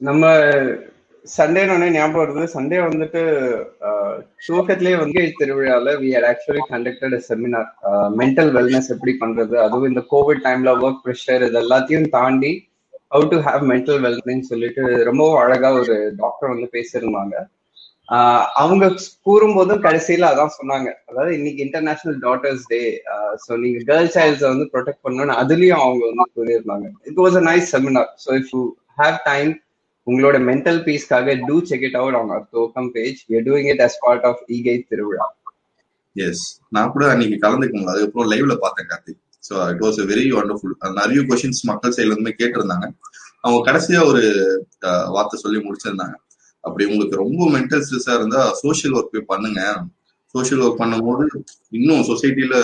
நம்ம 0.00 0.24
சண்டேனோடனே 1.26 1.86
ஞாபகம் 1.94 2.20
வருது. 2.22 2.42
சண்டே 2.54 2.78
வந்துட்டு 2.86 3.20
துவக்கத்திலேயே 4.46 4.96
வந்து 5.02 5.22
திருவிழால 5.38 5.94
we 6.02 6.10
are 6.18 6.26
actually 6.30 6.62
conducted 6.72 7.16
seminar 7.28 7.70
mental 8.20 8.52
wellness 8.56 8.92
எப்படி 8.94 9.14
பண்றது 9.22 9.56
அதுவும் 9.64 9.90
இந்த 9.92 10.02
கோவிட் 10.12 10.44
டைம்ல 10.46 10.74
ஒர்க் 10.84 11.02
ப்ரெஷர் 11.06 11.46
இது 11.48 11.58
எல்லாத்தையும் 11.64 12.08
தாண்டி 12.16 12.52
how 13.14 13.26
to 13.32 13.38
have 13.48 13.64
mental 13.72 14.00
wellness 14.06 14.50
சொல்லிட்டு 14.52 14.84
ரொம்ப 15.10 15.24
அழகா 15.42 15.70
ஒரு 15.80 15.96
டாக்டர் 16.22 16.52
வந்து 16.54 16.68
பேசியிருந்தாங்க. 16.76 17.34
அவங்க 18.62 18.84
கூறும்போதும் 19.26 19.84
கடைசியில 19.86 20.28
அதான் 20.32 20.56
சொன்னாங்க. 20.58 20.88
அதாவது 21.08 21.30
இன்னைக்கு 21.38 21.60
இன்டர்நேஷனல் 21.66 22.18
டாட்டர்ஸ் 22.26 22.64
டே 22.72 22.80
ஸோ 23.44 23.52
நீங்க 23.62 23.78
கேர்ள் 23.88 24.10
சைல்ட்ஸை 24.16 24.48
வந்து 24.52 24.66
ப்ரொடெக்ட் 24.74 25.04
பண்ணணும்னு 25.06 25.36
அதுலயும் 25.42 25.84
அவங்க 25.84 26.02
வந்து 26.10 26.26
கூறியிருந்தாங்க. 26.38 26.88
It 27.10 27.20
was 27.24 27.38
a 27.40 27.44
nice 27.50 27.70
seminar 27.74 28.10
so 28.24 28.30
if 28.40 28.50
you 28.54 28.62
have 29.02 29.16
time 29.30 29.50
உங்களோட 30.06 30.36
மென்டல் 30.50 30.80
பீஸ்க்காக 30.88 31.34
do 31.48 31.56
check 31.70 31.86
it 31.88 31.98
out 32.02 32.18
on 32.18 32.30
Thokkam 32.56 32.90
page 32.96 33.20
you 33.34 33.40
doing 33.48 33.70
it 33.72 33.82
as 33.86 33.98
part 34.04 34.26
of 34.30 34.42
Eegai 34.56 34.76
Thiruvizha 34.90 35.26
yes 36.16 36.44
நான் 36.74 36.92
கூட 36.92 37.06
அன்னைக்கு 37.14 37.38
கலந்துக்கணும் 37.46 37.90
அதுக்கப்புறம் 37.92 38.30
லைவ்ல 38.32 38.54
பார்த்தேன் 38.62 38.88
Karthik. 38.90 39.22
So 39.48 39.54
it 39.72 39.82
was 39.86 39.98
very 40.12 40.26
wonderful 40.36 40.76
நிறைய 41.00 41.20
கொஸ்டின்ஸ் 41.30 41.64
மக்கள் 41.70 41.96
சைட்ல 41.96 42.14
இருந்து 42.14 42.32
கேட்டிருந்தாங்க. 42.40 42.86
அவங்க 43.42 43.58
கடைசியா 43.68 43.98
ஒரு 44.10 44.22
வார்த்தை 45.16 45.36
சொல்லி 45.42 45.58
முடிச்சிருந்தாங்க. 45.66 46.16
அப்படி 46.66 46.84
உங்களுக்கு 46.90 47.16
ரொம்ப 47.24 47.42
மென்டல் 47.56 47.84
ஸ்ட்ரெஸ்ஸா 47.86 48.14
இருந்தா 48.18 48.40
சோசியல் 48.62 48.94
ஒர்க் 48.98 49.12
போய் 49.14 49.30
பண்ணுங்க. 49.32 49.60
சோசியல் 50.34 50.62
ஒர்க் 50.64 50.80
பண்ணும்போது 50.82 51.24
இன்னும் 51.72 52.06
சொசைட்டில 52.10 52.54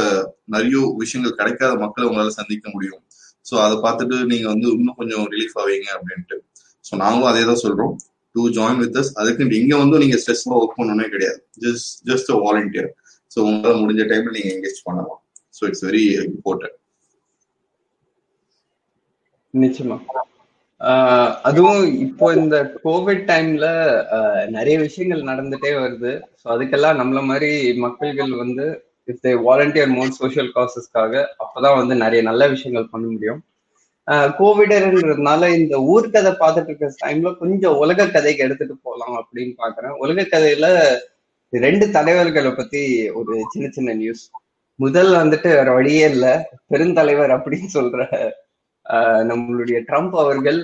நிறைய 0.54 0.80
விஷயங்கள் 1.02 1.38
கிடைக்காத 1.40 1.72
மக்களை 1.84 2.06
உங்களால 2.08 2.32
சந்திக்க 2.40 2.66
முடியும். 2.74 3.02
ஸோ 3.46 3.54
அதை 3.64 3.76
பார்த்துட்டு 3.84 4.16
நீங்க 4.32 4.46
வந்து 4.54 4.68
இன்னும் 4.76 4.98
கொஞ்சம் 5.00 5.24
ரிலீஃப் 5.34 5.56
ஆவீங்க 5.62 5.88
அப்படின்ட்டு. 5.96 6.36
ஸோ 6.84 6.92
நாங்களும் 7.02 7.30
அதே 7.32 7.44
தான் 7.50 7.62
சொல்றோம். 7.64 7.94
டு 8.34 8.42
ஜாயின் 8.58 8.80
வித் 8.82 8.98
அஸ் 9.00 9.12
அதுக்கு 9.22 9.58
இங்க 9.60 9.74
வந்து 9.82 9.96
நீங்க 10.02 10.16
ஸ்ட்ரெஸ்ஸா 10.22 10.54
ஒர்க் 10.60 10.78
பண்ணணும்னே 10.78 11.08
கிடையாது. 11.14 11.40
Just 11.64 11.90
just 12.10 12.30
a 12.34 12.38
volunteer 12.44 12.90
so 13.30 13.38
உங்களால 13.48 13.80
முடிஞ்ச 13.82 14.04
டைம்ல 14.12 14.32
நீங்க 14.36 14.50
என்கேஜ் 14.56 14.80
பண்ணலாம். 14.88 15.20
ஸோ 15.58 15.62
இட்ஸ் 15.70 15.84
வெரி 15.88 16.04
இம்பார்ட்டன்ட் 16.30 16.76
நிச்சயமா. 19.54 19.96
அதுவும் 21.48 21.82
இப்போ 22.04 22.26
இந்த 22.34 22.56
கோவிட் 22.84 23.22
டைம்ல 23.28 23.66
நிறைய 24.56 24.76
விஷயங்கள் 24.80 25.28
நடந்துட்டே 25.30 25.72
வருது. 25.82 26.12
ஸோ 26.40 26.46
அதுக்கெல்லாம் 26.54 26.98
நம்மள 27.00 27.20
மாதிரி 27.30 27.50
மக்கள்கள் 27.84 28.32
வந்து 28.42 28.64
if 29.08 29.22
they 29.24 29.32
volunteer 29.46 29.94
more 29.96 30.18
social 30.18 30.50
காசஸ்க்காக 30.56 31.12
அப்பதான் 31.44 31.78
வந்து 31.80 31.94
நிறைய 32.04 32.22
நல்ல 32.30 32.42
விஷயங்கள் 32.48 32.92
பண்ண 32.92 33.06
முடியும். 33.12 33.40
கோவிடர்ன்றதுனால 34.38 35.48
இந்த 35.58 35.74
ஊர்கதை 35.92 36.32
பார்த்துட்டு 36.40 36.70
இருக்க 36.70 37.02
டைம்ல 37.02 37.30
கொஞ்சம் 37.42 37.78
உலக 37.82 38.06
கதைக்கு 38.08 38.44
எடுத்துட்டு 38.46 38.76
போகலாம் 38.86 39.16
அப்படின்னு 39.20 39.54
பாக்குறேன் 39.62 39.94
உலக 40.04 40.26
கதையில 40.32 40.66
ரெண்டு 41.52 41.86
தலைவர்களை 41.96 42.50
பத்தி 42.52 42.80
ஒரு 43.20 43.34
சின்ன 43.52 43.66
சின்ன 43.76 43.94
நியூஸ் 43.94 44.24
முதல் 44.78 45.12
வந்துட்டு 45.20 45.48
வேற 45.56 45.70
வழியே 45.72 46.04
இல்ல. 46.12 46.26
பெருந்தலைவர் 46.70 47.34
அப்படின்னு 47.36 47.68
சொல்ற 47.76 48.00
நம்மளுடைய 49.30 49.78
ட்ரம்ப் 49.88 50.14
அவர்கள் 50.22 50.58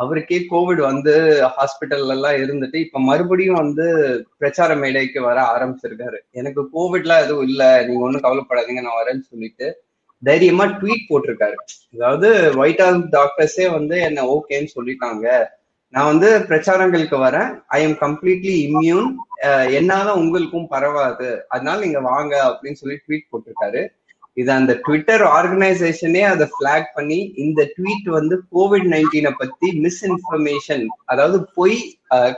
அவருக்கே 0.00 0.38
கோவிட் 0.50 0.80
வந்து 0.90 1.14
ஹாஸ்பிட்டல்ல 1.56 2.14
எல்லாம் 2.16 2.36
இருந்துட்டு 2.42 2.74
இப்ப 2.74 3.00
மறுபடியும் 3.00 3.60
வந்து 3.62 3.86
பிரச்சார 4.38 4.74
மேடைக்கு 4.82 5.20
வர 5.22 5.38
ஆரம்பிச்சிருக்காரு. 5.54 6.18
எனக்கு 6.32 6.62
கோவிட்லாம் 6.74 7.24
எதுவும் 7.24 7.48
இல்ல 7.48 7.62
நீங்க 7.86 8.04
ஒண்ணும் 8.04 8.24
கவலைப்படாதீங்க 8.26 8.82
நான் 8.84 9.00
வரேன்னு 9.00 9.24
சொல்லிட்டு 9.30 9.68
தைரியமா 10.22 10.64
ட்வீட் 10.64 11.08
போட்டிருக்காரு. 11.08 11.56
அதாவது 11.94 12.28
ஒயிட் 12.56 12.82
ஹவுஸ் 12.84 13.10
டாக்டர்ஸே 13.16 13.66
வந்து 13.72 13.96
என்ன 14.00 14.26
ஓகேன்னு 14.34 14.70
சொல்லிட்டாங்க. 14.76 15.26
நான் 15.94 16.10
வந்து 16.10 16.28
பிரச்சாரங்களுக்கு 16.48 17.16
வரேன். 17.24 17.50
ஐ 17.66 17.82
எம் 17.82 17.96
கம்ப்ளீட்லி 18.04 18.54
இம்யூன் 18.66 19.08
என்னால 19.78 20.14
உங்களுக்கும் 20.14 20.68
பரவாது. 20.68 21.30
அதனால 21.48 21.80
நீங்க 21.84 22.00
வாங்க 22.00 22.34
அப்படின்னு 22.48 22.80
சொல்லி 22.82 22.96
ட்வீட் 23.06 23.30
போட்டிருக்காரு. 23.32 23.82
இது 24.36 24.50
அந்த 24.52 24.72
ட்விட்டர் 24.84 25.24
ஆர்கனைசேஷனே 25.38 26.22
அதை 26.32 26.46
பிளாக் 26.58 26.86
பண்ணி 26.94 27.18
இந்த 27.44 27.60
ட்வீட் 27.74 28.08
வந்து 28.18 28.36
கோவிட் 28.54 28.86
நைன்டீனை 28.94 29.32
பத்தி 29.42 29.68
மிஸ்இன்ஃபர்மேஷன் 29.84 30.84
அதாவது 31.04 31.38
பொய் 31.58 31.78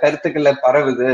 கருத்துக்களை 0.03 0.53
பரவுது. 0.65 1.11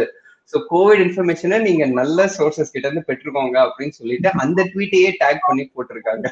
ஸோ 0.52 0.58
கோவிட் 0.72 1.02
இன்ஃபர்மேஷனை 1.06 1.58
நீங்க 1.66 1.84
நல்ல 2.00 2.20
சோர்சஸ் 2.36 2.72
கிட்ட 2.74 2.86
இருந்து 2.88 3.08
பெற்றுக்கோங்க 3.08 3.58
அப்படின்னு 3.66 3.98
சொல்லிட்டு 4.00 4.30
அந்த 4.44 4.60
ட்வீட்டையே 4.72 5.10
டேக் 5.22 5.46
பண்ணி 5.48 5.66
போட்டிருக்காங்க. 5.74 6.26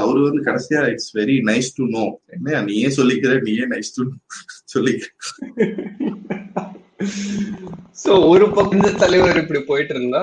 அவரு 0.00 0.20
வந்து 0.26 0.40
கடைசியா 0.48 0.80
it's 0.92 1.12
very 1.18 1.36
nice 1.50 1.70
to 1.76 1.84
know 1.94 2.04
என்ன 2.36 2.62
நீயே 2.70 2.88
சொல்லிக்கிற 2.98 3.34
நீயே 3.48 3.66
நைஸ் 3.74 3.94
டு 3.96 4.02
சொல்லிக்க. 4.74 5.04
சோ 8.02 8.12
ஒரு 8.28 8.46
பக்கம் 8.48 8.76
இந்த 8.78 8.90
தலைவர் 8.92 9.40
இப்படி 9.40 9.60
போயிட்டு 9.60 9.94
இருந்தா 9.94 10.22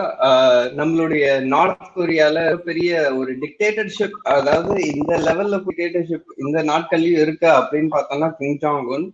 நம்மளுடைய 0.79 1.25
நார்த் 1.53 1.93
கொரியால 1.95 2.37
பெரிய 2.67 3.13
ஒரு 3.19 3.31
டிக்டேட்டர்ஷிப் 3.43 4.17
அதாவது 4.35 4.75
இந்த 4.93 5.13
லெவல்ல 5.27 5.59
டிக்டேட்டர்ஷிப் 5.67 6.35
இந்த 6.37 6.63
நாட்கள்லயும் 6.63 7.23
இருக்கு 7.25 7.47
அப்படின்னு 7.59 7.89
பார்த்தோம்னா 7.95 8.29
கிங் 8.41 8.59
ஜாங் 8.63 8.91
உன் 8.95 9.07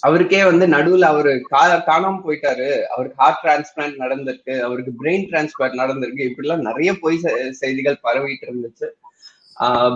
அவருக்கே 0.00 0.40
வந்து 0.44 0.66
நடுவுல 0.66 1.08
அவரு 1.12 1.32
காணாம 1.54 2.20
போயிட்டாரு. 2.26 2.68
அவருக்கு 2.92 3.20
ஹார்ட் 3.22 3.42
டிரான்ஸ்பிளான்ட் 3.44 3.98
நடந்திருக்கு. 4.02 4.54
அவருக்கு 4.66 4.92
பிரெயின் 5.00 5.26
டிரான்ஸ்பிளான்ட் 5.30 5.80
நடந்திருக்கு. 5.82 6.28
இப்படி 6.28 6.46
எல்லாம் 6.48 6.66
நிறைய 6.68 6.90
பொய் 7.02 7.18
செய்திகள் 7.60 8.04
பரவிட்டு 8.06 8.46
இருந்துச்சு. 8.48 8.88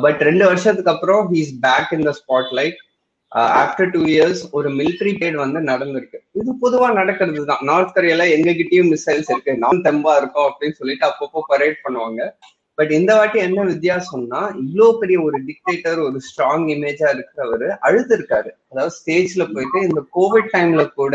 பட் 0.04 0.20
ரெண்டு 0.28 0.44
வருஷத்துக்கு 0.50 0.92
அப்புறம் 0.94 1.22
he's 1.34 1.52
back 1.66 1.94
in 1.96 2.06
the 2.08 2.12
spotlight 2.58 2.80
after 3.34 3.92
two 3.94 4.00
years 4.14 4.42
ஒரு 4.56 4.68
மிலிட்ரி 4.78 5.12
பேட் 5.20 5.38
வந்து 5.44 5.60
நடந்திருக்கு. 5.70 6.18
இது 6.40 6.50
பொதுவா 6.64 6.88
நடக்கிறது 7.00 7.44
தான் 7.52 7.64
நார்த் 7.70 7.94
கொரியால 7.96 8.26
எங்ககிட்டயும் 8.36 8.90
மிசைல்ஸ் 8.94 9.30
இருக்கு. 9.32 9.54
நான் 9.64 9.84
தெம்பா 9.86 10.12
இருக்கோம் 10.20 10.48
அப்படின்னு 10.50 10.78
சொல்லிட்டு 10.80 11.06
அப்பப்போ 11.10 11.42
பரேட் 11.52 11.78
பண்ணுவாங்க. 11.86 12.20
பட் 12.78 12.92
இந்த 12.98 13.10
வாட்டி 13.16 13.38
என்ன 13.48 13.64
வித்தியாசம்னா 13.72 14.40
இவ்வளோ 14.62 14.86
பெரிய 15.00 15.18
ஒரு 15.26 15.38
டிக்டேட்டர் 15.48 15.98
ஒரு 16.06 16.18
ஸ்ட்ராங் 16.28 16.66
இமேஜா 16.74 17.08
இருக்கிறவர் 17.16 17.66
அழுது 17.88 18.12
இருக்காரு 18.18 18.50
அதாவது 18.70 18.94
ஸ்டேஜ்ல 19.00 19.44
போயிட்டு 19.52 19.80
இந்த 19.88 20.00
கோவிட் 20.18 20.50
டைம்ல 20.54 20.84
கூட 21.00 21.14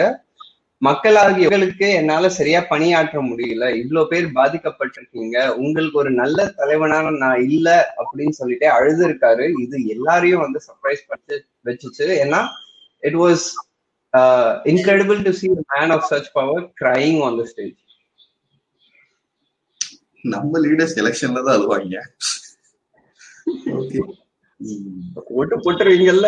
மக்களாகியவர்களுக்கு 0.81 1.87
என்னால 1.99 2.29
சரியா 2.37 2.59
பணியாற்ற 2.69 3.17
முடியல. 3.21 3.63
இவ்வளவு 3.81 4.09
பேர் 4.11 4.27
பாதிக்கப்பட்டிருக்கீங்க. 4.37 5.37
உங்களுக்கு 5.57 5.97
ஒரு 5.97 6.11
நல்ல 6.21 6.45
தலைவனான 6.59 7.11
நான் 7.23 7.41
இல்ல 7.49 7.67
அப்படின்னு 7.99 8.35
சொல்லிட்டு 8.39 8.67
அழுது 8.77 9.03
இருக்காரு 9.09 9.45
இது 9.63 9.77
எல்லாரையும் 9.95 10.43
வந்து 10.45 10.61
சர்ப்ரைஸ் 10.67 11.03
பண்ணி 11.09 11.37
வச்சுச்சு. 11.69 12.07
ஏன்னா 12.23 12.41
it 13.03 13.19
was 13.23 13.45
incredible 14.71 15.19
to 15.27 15.33
see 15.41 15.47
man 15.73 15.93
of 15.97 16.07
such 16.11 16.31
power 16.37 16.65
crying 16.81 17.19
on 17.27 17.37
the 17.41 17.45
stage 17.51 17.77
நம்ம 20.25 20.59
லீடர்ஸ் 20.65 20.97
எலெக்ஷன்ல 21.01 21.43
தான் 21.47 21.57
அழுவாங்க. 21.57 21.95
ஓட்டு 25.39 25.55
போட்டுருவீங்கல்ல? 25.65 26.27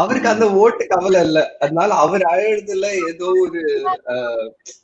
அவருக்கு 0.00 0.28
அந்த 0.32 0.46
ஓட்டு 0.62 0.84
கவலை 0.92 1.20
இல்ல. 1.26 1.38
அதனால 1.62 1.90
அவர் 2.04 2.24
அழுதுல 2.32 2.86
ஏதோ 3.10 3.28
ஒரு 3.44 3.60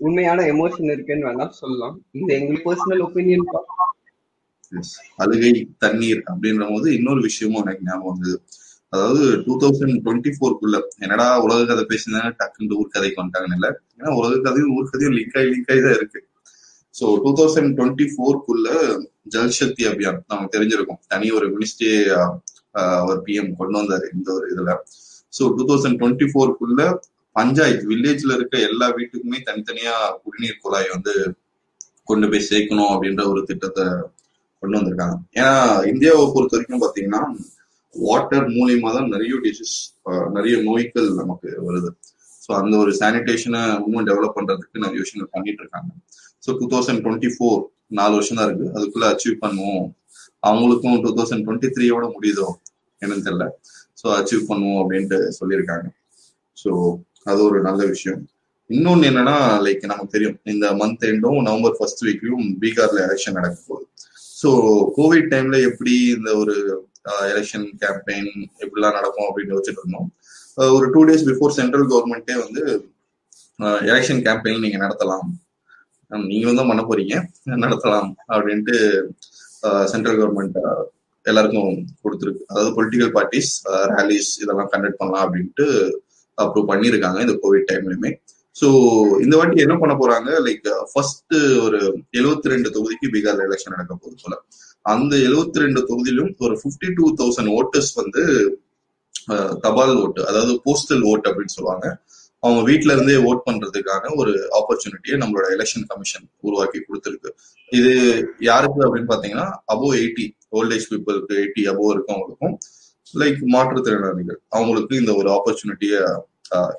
உண்மையான 0.06 0.44
எமோஷன் 0.54 0.92
இருக்குன்னு 0.94 1.28
வேணா 1.28 1.46
சொல்லலாம். 1.62 1.96
இது 2.18 2.30
எங்களுக்கு 2.38 2.66
பர்சனல் 2.68 3.04
ஒப்பீனியன் 3.06 3.46
அழுகை 5.22 5.52
தண்ணீர் 5.84 6.22
அப்படின்ற 6.30 6.64
போது 6.72 6.88
இன்னொரு 6.98 7.20
விஷயமும் 7.28 7.62
எனக்கு 7.64 7.86
ஞாபகம் 7.88 8.12
வந்தது. 8.12 8.36
அதாவது 8.92 9.24
டூ 9.46 9.54
தௌசண்ட் 9.62 9.98
டுவெண்ட்டி 10.04 10.30
ஃபோர்க்குள்ள 10.36 10.76
என்னடா 11.04 11.26
உலக 11.44 11.66
கதை 11.70 11.82
பேசினாங்க 11.92 12.30
டக்குன்னு 12.40 12.78
ஊர்கதைக்கு 12.82 13.20
வந்துட்டாங்கன்னு 13.20 13.58
இல்ல. 13.58 13.68
ஏன்னா 13.98 14.12
உலக 14.20 14.40
கதையும் 14.46 14.74
ஊர்கதையும் 14.78 15.16
லிங்க் 15.18 15.36
ஆகி 15.40 15.50
லிங்க் 15.54 15.70
ஆகி 15.74 15.82
தான் 15.86 15.96
இருக்கு 15.98 16.20
ஸோ 16.94 17.04
டூ 17.24 17.30
தௌசண்ட் 17.40 17.72
டுவெண்ட்டி 17.78 18.06
ஃபோர்க்குள்ள 18.12 18.68
ஜல்சக்தி 19.34 19.82
அபியான் 19.90 20.18
நமக்கு 20.30 20.54
தெரிஞ்சிருக்கும். 20.56 21.00
தனி 21.12 21.26
ஒரு 21.38 21.46
மினிஸ்ட்ரி 21.54 21.90
அவர் 22.74 23.20
பிஎம் 23.26 23.52
கொண்டு 23.60 23.76
வந்தாரு 23.80 24.06
இந்த 24.16 24.28
ஒரு 24.38 24.46
இதுல. 24.54 24.72
ஸோ 25.36 25.42
டூ 25.56 25.64
தௌசண்ட் 25.70 25.98
டுவெண்ட்டி 26.00 26.26
ஃபோர்க்குள்ள 26.32 26.82
பஞ்சாயத்து 27.36 27.90
வில்லேஜ்ல 27.92 28.32
இருக்க 28.38 28.54
எல்லா 28.68 28.86
வீட்டுக்குமே 28.98 29.38
தனித்தனியா 29.48 29.94
குடிநீர் 30.22 30.62
குழாய் 30.64 30.92
வந்து 30.94 31.12
கொண்டு 32.10 32.26
போய் 32.30 32.48
சேர்க்கணும் 32.50 32.92
அப்படின்ற 32.94 33.22
ஒரு 33.32 33.40
திட்டத்தை 33.50 33.84
கொண்டு 34.62 34.76
வந்திருக்காங்க. 34.78 35.16
ஏன்னா 35.38 35.52
இந்தியாவை 35.90 36.24
பொறுத்த 36.34 36.56
வரைக்கும் 36.56 36.82
பாத்தீங்கன்னா 36.84 37.20
வாட்டர் 37.94 38.46
மூலியமா 38.56 38.90
தான் 38.96 39.12
நிறைய 39.12 39.36
டிசீஸ் 39.44 39.76
நிறைய 40.36 40.56
நோய்கள் 40.66 41.08
நமக்கு 41.20 41.48
வருது. 41.68 41.90
ஸோ 42.44 42.50
அந்த 42.60 42.74
ஒரு 42.82 42.92
சானிடேஷனை 43.00 43.62
இன்னும் 43.86 44.08
டெவலப் 44.10 44.36
பண்றதுக்கு 44.36 44.84
நிறைய 44.84 44.98
விஷயங்கள் 45.04 45.32
பண்ணிட்டு 45.34 45.62
இருக்காங்க. 45.62 45.90
So 46.44 46.50
two 46.60 46.66
thousand 46.74 47.02
twenty 47.04 47.30
four 47.34 47.60
நாலு 47.98 48.14
வருஷம் 48.18 48.38
தான் 48.40 48.48
இருக்கு. 48.48 48.68
அதுக்குள்ள 48.76 49.06
அச்சீவ் 49.12 49.42
பண்ணுவோம். 49.44 49.86
அவங்களுக்கும் 50.48 50.98
டூ 51.04 51.10
தௌசண்ட் 51.18 51.44
டுவெண்ட்டி 51.46 51.70
த்ரீயோட 51.76 52.04
முடியுதோ 52.16 52.48
என்னன்னு 53.02 53.26
தெரியல. 53.28 53.46
ஸோ 54.00 54.06
அச்சீவ் 54.18 54.44
பண்ணுவோம் 54.50 54.80
அப்படின்ட்டு 54.82 55.18
சொல்லியிருக்காங்க. 55.38 55.86
ஸோ 56.62 56.70
அது 57.30 57.40
ஒரு 57.48 57.58
நல்ல 57.68 57.80
விஷயம். 57.94 58.20
இன்னொன்னு 58.70 59.08
என்னன்னா 59.10 59.36
லைக் 59.66 59.90
நமக்கு 59.92 60.14
தெரியும். 60.14 60.36
இந்த 60.52 60.66
மந்த் 60.80 61.04
எண்டும் 61.12 61.40
நவம்பர் 61.48 61.76
ஃபர்ஸ்ட் 61.78 62.04
வீக்லயும் 62.06 62.46
பீகார்ல 62.62 63.00
எலெக்ஷன் 63.06 63.36
நடக்க 63.38 63.56
போகுது. 63.68 63.86
ஸோ 64.40 64.50
கோவிட் 64.98 65.28
டைம்ல 65.32 65.56
எப்படி 65.70 65.94
இந்த 66.16 66.30
ஒரு 66.42 66.54
எலெக்ஷன் 67.32 67.66
கேம்பெயின் 67.82 68.30
எப்படிலாம் 68.64 68.96
நடக்கும் 68.98 69.28
அப்படின்னு 69.28 69.56
வச்சுட்டு 69.58 69.82
இருந்தோம். 69.82 70.08
ஒரு 70.76 70.86
டூ 70.94 71.00
டேஸ் 71.08 71.26
பிஃபோர் 71.28 71.56
சென்ட்ரல் 71.58 71.86
கவர்மெண்ட்டே 71.92 72.36
வந்து 72.44 72.62
எலெக்ஷன் 73.90 74.22
கேம்பெயின் 74.26 74.64
நீங்க 74.64 74.78
நடத்தலாம். 74.84 75.26
நீங்களும் 76.30 76.58
தான் 76.60 76.70
பண்ண 76.70 76.82
போறீங்க. 76.90 77.14
நடத்தலாம் 77.64 78.10
அப்படின்ட்டு 78.34 78.76
சென்ட்ரல் 79.92 80.18
கவர்மெண்ட் 80.20 80.58
எல்லாருக்கும் 81.26 81.72
கொடுத்துருக்கு. 82.04 82.42
அதாவது 82.50 82.70
பொலிட்டிக்கல் 82.76 83.12
பார்ட்டிஸ் 83.16 83.52
ரேலிஸ் 83.92 84.30
இதெல்லாம் 84.42 84.70
கண்டக்ட் 84.74 85.00
பண்ணலாம் 85.00 85.24
அப்படின்ட்டு 85.26 85.66
அப்ரூவ் 86.38 86.70
பண்ணியிருக்காங்க 86.70 87.18
இந்த 87.26 87.34
கோவிட் 87.42 87.68
டைம்லயுமே 87.70 88.12
ஸோ 88.60 88.68
இந்த 89.24 89.34
வாட்டி 89.38 89.64
என்ன 89.64 89.74
பண்ண 89.82 89.94
போறாங்க? 90.00 90.30
லைக் 90.46 90.66
ஃபர்ஸ்ட் 90.92 91.34
ஒரு 91.66 91.78
எழுபத்தி 92.18 92.52
ரெண்டு 92.52 92.68
தொகுதிக்கு 92.76 93.12
பீகார்ல 93.14 93.46
எலெக்ஷன் 93.48 93.74
நடக்க 93.74 93.92
போகுது 93.94 94.16
போல. 94.22 94.36
அந்த 94.92 95.12
எழுபத்தி 95.28 95.62
ரெண்டு 95.64 95.80
தொகுதியிலும் 95.90 96.32
ஒரு 96.46 96.54
ஃபிஃப்டி 96.62 96.88
டூ 96.98 97.06
தௌசண்ட் 97.20 97.52
ஓட்டர்ஸ் 97.58 97.92
வந்து 98.00 98.22
தபால் 99.64 99.94
ஓட்டு 100.02 100.20
அதாவது 100.30 100.52
போஸ்டல் 100.66 101.04
ஓட் 101.10 101.28
அப்படின்னு 101.30 101.56
சொல்லுவாங்க. 101.56 101.86
அவங்க 102.42 102.60
வீட்டுல 102.68 102.94
இருந்தே 102.96 103.16
ஓட் 103.28 103.42
பண்றதுக்கான 103.48 104.12
ஒரு 104.20 104.32
ஆப்பர்ச்சுனிட்டியை 104.58 105.16
நம்மளோட 105.22 105.46
எலெக்ஷன் 105.56 105.86
கமிஷன் 105.90 106.26
உருவாக்கி 106.46 106.78
கொடுத்துருக்கு. 106.80 107.30
இது 107.78 107.92
யாருக்கு 108.50 108.80
அப்படின்னு 108.86 109.10
பாத்தீங்கன்னா 109.12 109.46
அபோ 109.74 109.88
எயிட்டி 110.00 110.26
ஓல்டேஜ் 110.58 110.86
பீப்புளுக்கு 110.92 111.34
எயிட்டி 111.42 111.64
அபோவ் 111.72 111.92
இருக்கவங்களுக்கும் 111.94 112.56
லைக் 113.14 113.40
மாற்றுத்திறனாளிகள் 113.54 114.40
அவங்களுக்கு 114.56 114.94
இந்த 115.02 115.12
ஒரு 115.20 115.28
ஆப்பர்ச்சுனிட்டியை 115.36 116.00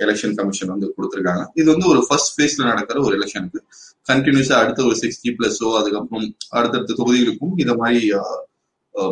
எலெக்ஷன் 0.04 0.36
கமிஷன் 0.40 0.72
வந்து 0.74 0.88
கொடுத்துருக்காங்க. 0.96 1.44
இது 1.60 1.68
வந்து 1.74 1.88
ஒரு 1.92 2.02
ஃபர்ஸ்ட் 2.08 2.34
ஃபேஸ்ல 2.36 2.64
நடக்கிற 2.72 2.98
ஒரு 3.08 3.14
எலெக்ஷனுக்கு 3.20 3.60
கண்டினியூஸா 4.10 4.56
அடுத்த 4.64 4.82
ஒரு 4.90 4.98
சிக்ஸ்டி 5.04 5.32
பிளஸோ 5.38 5.68
அதுக்கப்புறம் 5.80 6.26
அடுத்தடுத்த 6.58 6.98
தொகுதிகளுக்கும் 7.00 7.56
இந்த 7.64 7.74
மாதிரி 7.82 8.02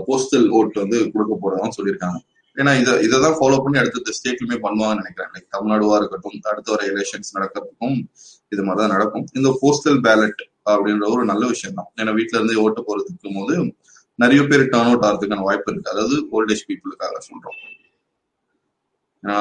போஸ்டல் 0.10 0.48
ஓட் 0.58 0.82
வந்து 0.84 0.98
கொடுக்க 1.14 1.34
போறதான்னு 1.44 1.78
சொல்லியிருக்காங்க. 1.78 2.18
ஏன்னா 2.58 2.72
இதை 2.82 2.94
இதை 3.06 3.18
தான் 3.26 3.36
ஃபாலோ 3.40 3.58
பண்ணி 3.64 3.78
அடுத்த 3.82 4.14
ஸ்டேட்லுமே 4.18 4.58
பண்ணுவாங்கன்னு 4.66 5.02
நினைக்கிறேன். 5.02 5.32
லைக் 5.36 5.54
தமிழ்நாடுவா 5.56 5.98
இருக்கட்டும் 6.02 6.38
அடுத்த 6.52 6.68
வர 6.74 6.82
எலெக்ஷன்ஸ் 6.94 7.36
நடக்கிறதுக்கும் 7.38 7.98
இது 8.54 8.62
மாதிரி 8.68 8.82
தான் 8.84 8.94
நடக்கும். 8.96 9.26
இந்த 9.40 9.50
போஸ்டல் 9.62 10.00
பேலட் 10.08 10.42
அப்படின்ற 10.72 11.06
ஒரு 11.16 11.24
நல்ல 11.32 11.44
விஷயம் 11.54 11.78
தான் 11.80 11.90
ஏன்னா 12.00 12.14
வீட்டுல 12.20 12.40
இருந்து 12.40 12.62
ஓட்டு 12.66 12.82
போறதுக்கும் 12.88 13.38
போது 13.40 13.56
நிறைய 14.24 14.42
பேர் 14.50 14.64
டர்ன் 14.74 14.90
அவுட் 14.90 15.06
ஆகிறதுக்கான 15.08 15.46
வாய்ப்பு 15.50 15.70
இருக்கு. 15.72 15.92
அதாவது 15.94 16.16
ஓல்டேஜ் 16.38 16.66
பீப்புளுக்காக 16.70 17.20
சொல்றோம். 17.30 17.60
ஏன்னா 19.24 19.38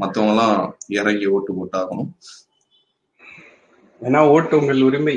மத்தவங்க 0.00 0.34
எல்லாம் 0.34 0.58
இறங்கி 0.98 1.26
ஓட்டு 1.36 1.52
போட்டாகணும். 1.58 2.10
ஏன்னா 4.06 4.20
ஓட்டு 4.32 4.54
உங்கள் 4.60 4.80
உரிமை 4.88 5.14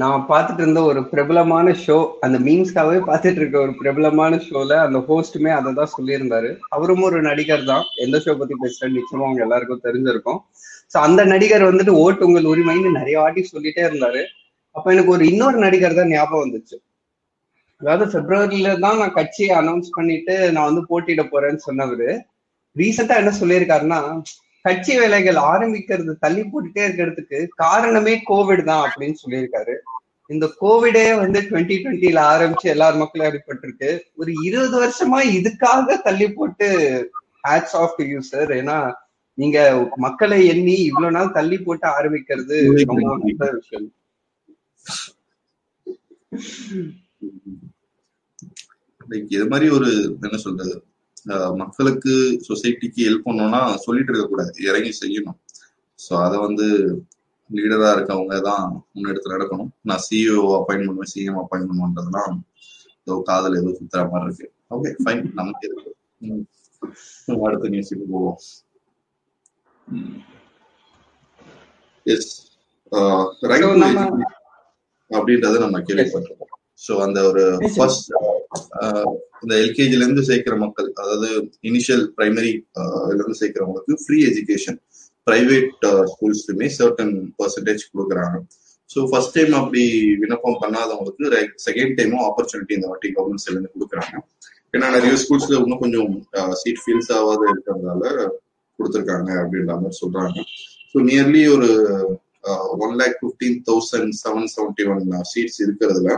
நான் 0.00 0.26
பார்த்துட்டு 0.30 0.62
இருந்த 0.62 0.80
ஒரு 0.88 1.00
பிரபலமான 1.12 1.72
ஷோ 1.84 1.96
அந்த 2.24 2.38
மீன்ஸ்க்காகவே 2.46 2.98
பார்த்துட்டு 3.08 3.40
இருக்க 3.40 3.56
ஒரு 3.66 3.72
பிரபலமான 3.80 4.40
ஷோல 4.46 4.76
அந்த 4.86 4.98
ஹோஸ்ட்டுமே 5.08 5.52
அதை 5.58 5.70
தான் 5.78 5.92
சொல்லியிருந்தாரு. 5.94 6.50
அவரும் 6.76 7.04
ஒரு 7.08 7.18
நடிகர் 7.28 7.64
தான். 7.70 7.84
எந்த 8.04 8.18
ஷோ 8.24 8.34
பத்தி 8.40 8.56
பேசுறேன்னு 8.64 8.98
நிச்சயமா 9.00 9.26
அவங்க 9.26 9.42
எல்லாருக்கும் 9.46 9.84
தெரிஞ்சிருக்கும். 9.86 10.40
ஸோ 10.92 10.98
அந்த 11.06 11.22
நடிகர் 11.32 11.68
வந்துட்டு 11.70 11.94
ஓட்டு 12.04 12.26
உங்கள் 12.28 12.50
உரிமைன்னு 12.52 12.92
நிறைய 13.00 13.16
வாட்டி 13.22 13.44
சொல்லிட்டே 13.52 13.84
இருந்தாரு. 13.88 14.22
அப்ப 14.76 14.86
எனக்கு 14.94 15.14
ஒரு 15.16 15.24
இன்னொரு 15.32 15.58
நடிகர் 15.66 15.98
தான் 16.00 16.12
ஞாபகம் 16.16 16.44
வந்துச்சு. 16.44 16.76
அதாவது 17.80 18.04
பிப்ரவரியில 18.14 18.68
தான் 18.84 19.00
நான் 19.02 19.16
கட்சியை 19.20 19.52
அனௌன்ஸ் 19.62 19.90
பண்ணிட்டு 19.96 20.34
நான் 20.56 20.68
வந்து 20.70 20.82
போட்டியிட 20.90 21.22
போறேன்னு 21.32 21.66
சொன்னவரு. 21.68 22.10
ரீசெண்டா 22.76 23.14
என்ன 23.22 23.32
சொல்லியிருக்காருன்னா 23.40 24.00
கட்சி 24.64 24.92
வேலைகள் 24.98 25.38
ஆரம்பிக்கிறது 25.52 26.12
தள்ளி 26.24 26.42
போட்டுட்டே 26.50 26.82
இருக்கிறதுக்கு 26.88 27.38
காரணமே 27.64 28.14
கோவிட் 28.30 28.64
தான் 28.70 28.84
அப்படின்னு 28.86 29.16
சொல்லியிருக்காரு. 29.22 29.74
இந்த 30.30 30.46
கோவிடே 30.60 31.06
வந்து 31.22 31.38
டுவெண்ட்டி 31.48 31.76
டுவெண்ட்டில 31.82 32.20
ஆரம்பிச்சு 32.32 32.66
எல்லார் 32.74 33.00
மக்களும் 33.00 33.28
அடிபட்டிருக்கு. 33.28 33.90
ஒரு 34.20 34.32
இருபது 34.48 34.76
வருஷமா 34.82 35.18
இதுக்காக 35.38 35.96
தள்ளி 36.06 36.28
போட்டு 36.36 36.68
ஹேட்ஸ் 37.48 37.76
ஆஃப் 37.82 37.98
யூ 38.12 38.20
சார் 38.32 38.52
ஏன்னா 38.60 38.76
நீங்க 39.38 39.58
மக்களை 40.04 40.38
எண்ணி 40.52 40.76
இவ்வளவு 40.88 41.16
நாள் 41.16 41.36
தள்ளி 41.38 41.58
போட்டு 41.66 41.86
ஆரம்பிக்கிறது 41.98 42.56
ரொம்ப 42.90 43.00
நல்ல 43.24 43.50
விஷயம். 43.58 43.90
இது 49.36 49.44
மாதிரி 49.52 49.66
ஒரு 49.78 49.90
என்ன 50.26 50.36
சொல்றது 50.46 50.74
மக்களுக்கு 51.62 52.12
சொசைட்டிக்கு 52.48 53.00
ஹெல்ப் 53.08 53.26
பண்ணோம்னா 53.28 53.60
சொல்லிட்டு 53.86 54.12
இருக்க 54.12 54.26
கூடாது. 54.28 54.52
இறங்கி 54.68 54.92
செய்யணும். 55.02 55.38
ஸோ 55.98 56.12
அதை 56.26 56.36
வந்து 56.46 56.66
லீடரா 57.50 57.88
இருக்கவங்க 57.96 58.36
தான் 58.48 58.64
முன்னெடுத்து 58.94 59.34
நடக்கணும் 59.34 59.70
நான் 59.88 60.04
சிஇஓ 60.06 60.44
அப்பாயின் 60.58 60.86
பண்ணுவேன் 60.88 61.12
சிஎம் 61.12 61.40
அப்பாயின் 61.42 61.68
பண்ணுவேன்றதுலாம் 61.70 62.36
ஏதோ 63.04 63.14
காதல் 63.28 63.58
ஏதோ 63.60 63.70
சுத்துற 63.78 64.02
மாதிரி 64.12 64.28
இருக்கு. 64.28 64.48
ஓகே 64.74 64.90
ஃபைன் 65.02 65.22
நமக்கு 65.40 65.66
இருக்கு. 65.68 65.90
அடுத்த 67.46 67.70
நியூஸுக்கு 67.74 68.06
போவோம். 68.14 68.38
எஸ் 72.06 72.32
அப்படின்றத 75.10 75.58
நம்ம 75.64 75.80
கேள்விப்பட்டிருக்கோம். 75.88 76.61
ஸோ 76.84 76.92
அந்த 77.06 77.18
ஒரு 77.30 77.42
ஃபர்ஸ்ட் 77.74 78.08
இந்த 79.44 79.54
எல்கேஜில 79.64 80.04
இருந்து 80.04 80.24
சேர்க்கிற 80.30 80.54
மக்கள் 80.64 80.88
அதாவது 81.02 81.28
இனிஷியல் 81.70 82.04
பிரைமரி 82.16 82.52
இருந்து 83.12 83.38
சேர்க்கிறவங்களுக்கு 83.40 84.02
ஃப்ரீ 84.04 84.18
எஜுகேஷன் 84.30 84.78
பிரைவேட் 85.26 85.84
ஸ்கூல்ஸ்லுமே 86.12 86.68
சர்டன் 86.76 87.14
பர்சன்டேஜ் 87.40 87.82
கொடுக்குறாங்க. 87.92 88.36
ஸோ 88.90 89.00
ஃபர்ஸ்ட் 89.10 89.34
டைம் 89.36 89.52
அப்படி 89.60 89.82
விண்ணப்பம் 90.22 90.58
பண்ணாதவங்களுக்கு 90.62 91.26
செகண்ட் 91.66 91.94
டைமும் 91.98 92.24
ஆப்பர்ச்சுனிட்டி 92.28 92.74
இந்த 92.78 92.88
வாட்டி 92.92 93.10
கவர்மெண்ட் 93.16 93.44
சைட்ல 93.44 93.56
இருந்து 93.56 93.74
கொடுக்குறாங்க. 93.76 94.16
ஏன்னா 94.74 94.86
நிறைய 94.96 95.14
ஸ்கூல்ஸ்ல 95.22 95.56
இன்னும் 95.62 95.82
கொஞ்சம் 95.84 96.10
சீட் 96.60 96.82
ஃபீல்ஸ் 96.82 97.10
ஆகாத 97.18 97.42
இருக்கிறதால 97.52 98.04
கொடுத்துருக்காங்க 98.78 99.30
அப்படின்ற 99.42 99.72
மாதிரி 99.82 99.98
சொல்றாங்க. 100.02 100.38
ஸோ 100.92 100.98
நியர்லி 101.10 101.42
ஒரு 101.56 101.70
one 102.84 102.94
lakh 103.00 103.16
fifteen 103.20 103.58
thousand 103.70 104.14
seven 104.22 104.48
seventy 104.54 104.86
one 104.94 105.04
seats 105.32 105.60
இருக்கிறதுல 105.66 106.10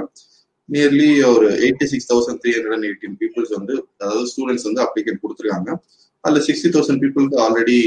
நியர்லி 0.68 1.09
ஒரு 1.35 1.47
eighty 1.64 1.87
six 1.92 2.09
thousand 2.12 2.40
three 2.42 2.50
hundred 2.56 2.75
and 2.76 2.87
eighteen 2.88 3.16
peoples 3.23 3.52
வந்து 3.59 3.75
அதாவது 4.02 4.25
ஸ்டூடெண்ட்ஸ் 4.33 4.66
வந்து 4.68 4.83
அப்ளிகேட் 4.85 5.23
கொடுத்துருக்காங்க. 5.25 5.71
அதுல 6.25 6.40
சிக்ஸ்டி 6.47 6.71
தௌசண்ட் 6.76 7.00
பீப்புளுக்கு 7.02 7.38
ஆல்ரெடி 7.47 7.78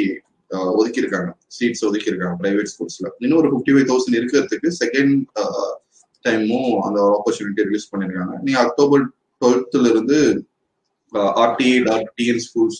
ஒதுக்கியிருக்காங்க. 0.79 1.29
சீட்ஸ் 1.55 1.85
ஒதுக்கியிருக்காங்க 1.87 2.35
பிரைவேட் 2.43 2.69
ஸ்கூல்ஸ்ல 2.73 3.07
இன்னும் 3.23 3.39
ஒரு 3.41 3.49
ஃபிஃப்டி 3.53 3.73
ஃபைவ் 3.75 3.87
தௌசண்ட் 3.91 4.17
இருக்கிறதுக்கு 4.19 4.69
செகண்ட் 4.81 5.15
டைமும் 6.25 6.69
அந்த 6.85 6.99
ஆப்பர்ச்சுனிட்டி 7.17 7.65
ரிலீஸ் 7.69 7.89
பண்ணிருக்காங்க 7.93 8.35
நீங்க 8.45 8.59
அக்டோபர் 8.65 9.03
டுவெல்த்ல 9.41 9.89
இருந்து 9.93 10.19
RT 11.43 11.71
dot 11.87 12.07
TN 12.19 12.41
schools 12.45 12.79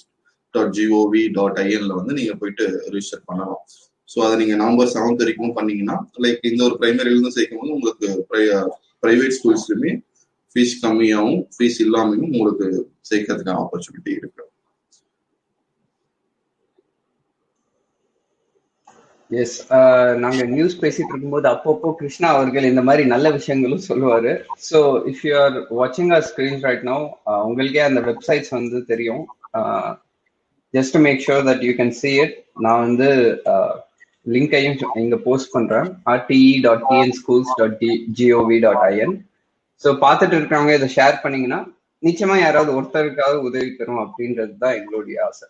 dot 0.53 0.73
GOV 0.77 1.23
dot 1.37 1.59
ஐஎன்ல 1.65 1.93
வந்து 1.99 2.13
நீங்க 2.19 2.33
போயிட்டு 2.41 2.65
ரிஜிஸ்டர் 2.93 3.27
பண்ணலாம். 3.29 3.61
ஸோ 4.09 4.17
அதை 4.25 4.35
நீங்க 4.41 4.55
நவம்பர் 4.61 4.91
செவன்த் 4.95 5.23
வரைக்கும் 5.23 5.55
பண்ணீங்கன்னா 5.57 5.95
லைக் 6.25 6.45
இந்த 6.51 6.61
ஒரு 6.67 6.75
பிரைமரியிலிருந்து 6.81 7.35
சேர்க்கும் 7.37 7.61
போது 7.61 7.75
உங்களுக்கு 7.77 8.07
பிரைவேட் 9.03 9.37
ஸ்கூல்ஸ்லயுமே 9.37 9.93
ஃபீஸ் 10.51 10.75
கம்மியாகவும் 10.83 11.39
ஃபீஸ் 11.55 11.79
இல்லாமையும் 11.85 12.29
உங்களுக்கு 12.35 12.67
சேர்க்கறதுக்கான 13.09 13.61
ஆப்பர்ச்சுனிட்டி 13.63 14.11
இருக்கு. 14.19 14.43
எஸ் 19.31 19.55
நாங்க 20.23 20.41
நியூஸ் 20.53 20.75
பேசிட்டு 20.83 21.11
இருக்கும்போது 21.13 21.47
அப்பப்போ 21.53 21.89
கிருஷ்ணா 22.01 22.27
அவர்கள் 22.35 22.67
இந்த 22.69 22.81
மாதிரி 22.87 23.03
நல்ல 23.13 23.27
விஷயங்களும் 23.37 23.87
சொல்லுவாரு. 23.87 24.31
ஸோ 24.67 24.79
இஃப் 25.11 25.23
யூ 25.27 25.33
ஆர் 25.45 25.55
வாட்சிங் 25.79 26.13
அ 26.17 26.19
ஸ்கிரீன் 26.29 26.61
ரைட் 26.67 26.85
நோ 26.91 26.97
உங்களுக்கே 27.47 27.81
அந்த 27.87 28.01
வெப்சைட்ஸ் 28.09 28.53
வந்து 28.57 28.79
தெரியும். 28.91 29.23
Just 30.73 30.97
make 31.05 31.19
sure 31.25 31.43
that 31.49 31.65
you 31.67 31.73
can 31.81 31.93
see 32.01 32.11
it 32.23 32.35
நான் 32.65 32.83
வந்து 32.87 33.09
லிங்கையும் 34.27 34.77
இங்க 34.95 35.17
போஸ்ட் 35.25 35.53
பண்றேன். 35.53 35.87
RTE 36.11 36.53
dot 36.65 36.85
TN 36.89 37.15
schools 37.19 37.53
dot 37.59 37.77
T 37.81 37.89
GOV 38.19 38.57
dot 38.65 38.83
IN 38.89 39.15
so 39.83 39.89
பார்த்துட்டு 40.03 40.35
இருக்கிறவங்க 40.37 40.73
இதை 40.73 40.89
ஷேர் 40.95 41.21
பண்ணீங்கன்னா 41.23 41.59
நிச்சயமா 42.03 42.35
யாராவது 42.39 42.71
ஒருத்தருக்காவது 42.77 43.37
உதவி 43.47 43.69
தரும் 43.75 44.03
அப்படின்றது 44.03 44.53
தான் 44.63 44.75
எங்களுடைய 44.79 45.17
ஆசை. 45.27 45.47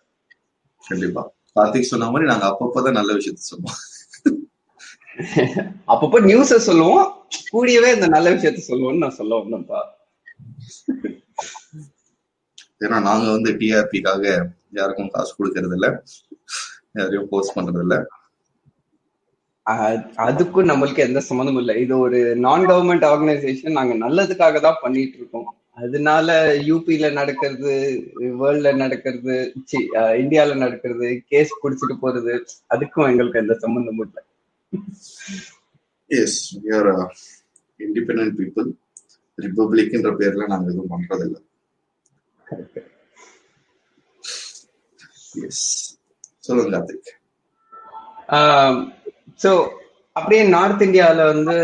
கண்டிப்பா. 0.84 1.22
கார்த்திக் 1.56 1.92
சொன்ன 1.92 2.10
மாதிரி 2.12 2.30
நாங்க 2.32 2.46
அப்பப்பதான் 2.52 2.98
நல்ல 3.00 3.12
விஷயத்த 3.20 3.44
சொல்லுவோம். 3.48 3.80
அப்பப்போ 5.92 6.18
நியூஸ 6.28 6.58
சொல்லுவோம். 6.68 7.06
கூடியவே 7.52 7.90
இந்த 7.96 8.08
நல்ல 8.16 8.28
விஷயத்த 8.36 8.62
சொல்லுவோம்னு 8.70 9.04
நான் 9.06 9.18
சொல்ல 9.20 9.40
வந்தேன்ப்பா. 9.40 9.80
ஏன்னா 12.82 12.98
நாங்க 13.08 13.26
வந்து 13.36 13.52
டிஆர்பிக்காக 13.62 14.24
யாருக்கும் 14.74 15.14
காசு 15.14 15.32
கொடுக்கறது 15.38 15.76
இல்ல 15.78 15.88
யாரையும் 17.00 17.30
போஸ்ட் 17.32 17.56
பண்றது 17.58 17.84
இல்ல 17.86 17.96
அதுக்கும் 20.26 20.70
நம்மளுக்கு 20.72 21.02
எந்த 21.06 21.20
சம்மந்தமும் 21.30 21.62
இல்லை. 21.62 21.74
இது 21.84 21.94
ஒரு 22.06 22.20
நான் 22.46 22.68
கவர்மெண்ட் 22.72 23.06
ஆர்கனைசேஷன் 23.12 23.78
நாங்க 23.80 23.94
நல்லதுக்காக 24.04 24.60
தான் 24.66 24.82
பண்ணிட்டு 24.84 25.18
இருக்கோம். 25.20 25.48
அதனால 25.84 26.36
யூபில 26.68 27.10
நடக்கிறது 27.18 27.74
வேர்ல்ட்ல 28.42 28.70
நடக்கிறது 28.84 29.36
இந்தியால 30.22 30.56
நடக்கிறது 30.64 31.08
கேஸ் 31.32 31.52
பிடிச்சிட்டு 31.64 31.96
போறது 32.04 32.34
அதுக்கும் 32.76 33.10
எங்களுக்கு 33.12 33.42
எந்த 33.44 33.56
சம்பந்தமும் 33.66 34.06
இல்லை. 34.08 34.24
எஸ் 36.22 36.40
யூஆர் 36.68 36.92
இண்டிபெண்ட் 37.86 38.36
பீப்புள் 38.40 38.70
ரிப்பப்ளிக்ன்ற 39.38 40.12
பேர்ல 40.22 40.48
நாங்க 40.54 40.72
எதுவும் 40.74 40.94
பண்றதில்லை. 40.94 41.42
எஸ் 45.48 45.66
சொல்லுங்க 46.48 46.72
கார்த்திக். 46.76 47.12
ஸோ 49.40 49.52
அப்படியே 50.16 50.44
நார்த் 50.48 50.84
இந்தியாவில 50.84 51.26
வந்து 51.26 51.56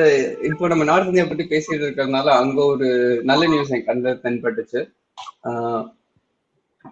இப்போ 0.43 0.67
நம்ம 0.67 0.83
நார்த் 0.83 1.07
இந்தியா 1.07 1.25
பத்தி 1.25 1.45
பேசிட்டு 1.47 1.83
இருக்கிறதுனால 1.85 2.27
அங்க 2.41 2.59
ஒரு 2.65 2.87
நல்ல 3.23 3.43
நியூஸ் 3.47 3.71
எனக்கு 3.71 3.93
அந்த 3.93 4.09
தென்பட்டுச்சு. 4.23 4.81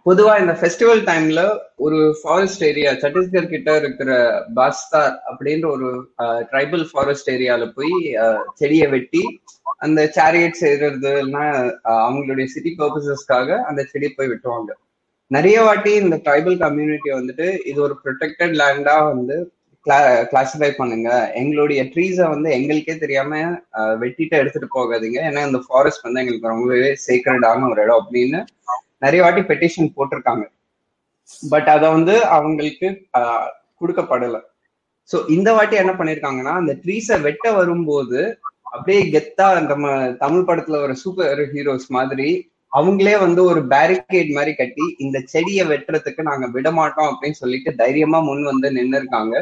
பொதுவா 0.05 0.33
இந்த 0.39 0.53
ஃபெஸ்டிவல் 0.59 1.01
டைம்ல 1.07 1.41
ஒரு 1.77 1.97
ஃபாரஸ்ட் 2.19 2.63
ஏரியா 2.63 2.91
சத்தீஸ்கர் 2.93 3.49
கிட்ட 3.49 3.69
இருக்கிற 3.77 4.11
பாஸ்தார் 4.53 5.15
அப்படின்ற 5.29 5.65
ஒரு 5.67 5.89
ட்ரைபல் 6.51 6.85
ஃபாரஸ்ட் 6.91 7.29
ஏரியால 7.29 7.65
போய் 7.73 7.95
செடியை 8.55 8.87
வெட்டி 8.87 9.23
அந்த 9.77 10.01
சேரியட் 10.17 10.61
செய்யறதுன்னா 10.61 11.43
அவங்களுடைய 11.99 12.45
சிட்டி 12.45 12.71
பர்பசஸ்க்காக 12.79 13.59
அந்த 13.61 13.83
செடியை 13.83 14.11
போய் 14.13 14.31
வெட்டுவாங்க 14.33 14.71
நிறைய 15.31 15.57
வாட்டி 15.61 15.91
இந்த 15.95 16.15
ட்ரைபல் 16.25 16.57
கம்யூனிட்டி 16.57 17.11
வந்துட்டு 17.11 17.47
இது 17.63 17.79
ஒரு 17.81 17.95
ப்ரொடெக்டட் 18.03 18.55
லேண்டா 18.61 18.95
வந்து 19.11 19.37
கிளாசிஃபை 19.85 20.69
பண்ணுங்க. 20.79 21.09
எங்களுடைய 21.41 21.81
ட்ரீஸை 21.93 22.25
வந்து 22.33 22.49
எங்களுக்கே 22.57 22.95
தெரியாம 23.03 23.39
வெட்டிட்டு 24.01 24.35
எடுத்துட்டு 24.41 24.69
போகாதீங்க. 24.77 25.19
ஏன்னா 25.29 25.43
இந்த 25.49 25.59
ஃபாரஸ்ட் 25.65 26.05
வந்து 26.07 26.21
எங்களுக்கு 26.23 26.53
ரொம்பவே 26.53 26.91
சீக்ரெட்டான 27.05 27.69
ஒரு 27.71 27.81
இடம் 27.85 28.01
அப்படின்னு 28.01 28.39
நிறைய 29.05 29.21
வாட்டி 29.25 29.41
பெட்டிஷன் 29.51 29.95
போட்டிருக்காங்க. 29.97 30.45
பட் 31.53 31.69
அதை 31.75 31.87
வந்து 31.95 32.15
அவங்களுக்கு 32.37 32.87
கொடுக்கப்படலை. 33.81 34.41
ஸோ 35.09 35.17
இந்த 35.35 35.49
வாட்டி 35.57 35.75
என்ன 35.83 35.93
பண்ணிருக்காங்கன்னா 35.99 36.53
அந்த 36.61 36.73
ட்ரீஸை 36.83 37.15
வெட்ட 37.27 37.45
வரும்போது 37.59 38.19
அப்படியே 38.73 38.99
கெத்தா 39.13 39.47
நம்ம 39.71 39.87
தமிழ் 40.23 40.47
படத்துல 40.49 40.79
ஒரு 40.85 40.93
சூப்பர் 41.03 41.41
ஹீரோஸ் 41.53 41.87
மாதிரி 41.97 42.27
அவங்களே 42.71 43.15
வந்து 43.23 43.41
ஒரு 43.51 43.61
பேரிகேட் 43.73 44.29
மாதிரி 44.35 44.51
கட்டி 44.59 44.85
இந்த 45.05 45.17
செடியை 45.31 45.63
வெட்டுறதுக்கு 45.71 46.21
நாங்க 46.29 46.45
விட 46.55 46.67
மாட்டோம் 46.77 47.09
அப்படின்னு 47.11 47.39
சொல்லிட்டு 47.41 47.71
தைரியமா 47.81 48.19
முன் 48.27 48.45
வந்து 48.51 48.67
நின்று 48.77 48.99
இருக்காங்க 49.01 49.35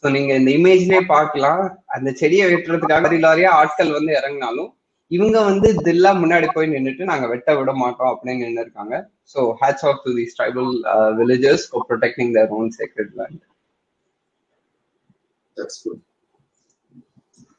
ஸோ 0.00 0.06
நீங்க 0.16 0.32
இந்த 0.40 0.50
இமேஜ்லயே 0.58 1.02
பார்க்கலாம். 1.14 1.62
அந்த 1.96 2.08
செடியை 2.20 2.46
வெட்டுறதுக்காக 2.52 3.18
லாரியா 3.26 3.50
ஆட்கள் 3.60 3.96
வந்து 3.98 4.12
இறங்கினாலும் 4.20 4.70
இவங்க 5.10 5.38
வந்து 5.48 5.68
தில்லா 5.86 6.10
முன்னாடி 6.22 6.46
போய் 6.54 6.70
நின்றுட்டு 6.72 7.10
நாங்க 7.10 7.26
வெட்ட 7.32 7.50
விட 7.58 7.72
மாட்டோம் 7.82 8.12
அப்படின்னு 8.12 8.44
நின்று 8.46 8.64
இருக்காங்க. 8.64 8.94
So 9.32 9.40
hats 9.60 9.84
off 9.90 10.00
to 10.06 10.12
these 10.18 10.36
tribal 10.38 10.70
villages 11.18 11.66
for 11.70 11.86
protecting 11.90 12.32
their 12.36 12.54
own 12.58 12.70
sacred 12.78 13.12
land 13.20 13.42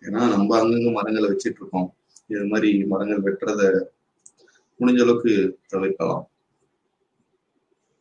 ஏன்னா 0.07 0.23
நம்ம 0.33 0.49
அங்கங்க 0.61 0.89
மரங்களை 0.97 1.27
வச்சிட்டு 1.31 1.59
இருக்கோம். 1.61 1.87
இது 2.33 2.43
மாதிரி 2.51 2.69
மரங்கள் 2.91 3.23
வெட்டுறத 3.27 3.63
முடிஞ்ச 4.79 5.01
அளவுக்கு 5.05 5.33
தவிர்க்கலாம். 5.73 6.23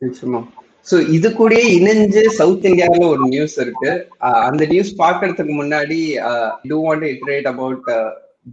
நிச்சயமா. 0.01 0.41
சோ 0.87 0.95
இது 1.15 1.27
கூடயே 1.37 1.63
இணைஞ்சு 1.77 2.21
சவுத் 2.37 2.67
இந்தியாவில 2.69 3.07
ஒரு 3.13 3.23
நியூஸ் 3.33 3.55
இருக்கு. 3.63 3.91
அந்த 4.49 4.63
நியூஸ் 4.65 4.91
பாக்குறதுக்கு 5.01 5.53
முன்னாடி 5.61 5.99
to 6.69 6.77
want 6.85 7.05
iterate 7.13 7.49
about 7.53 7.87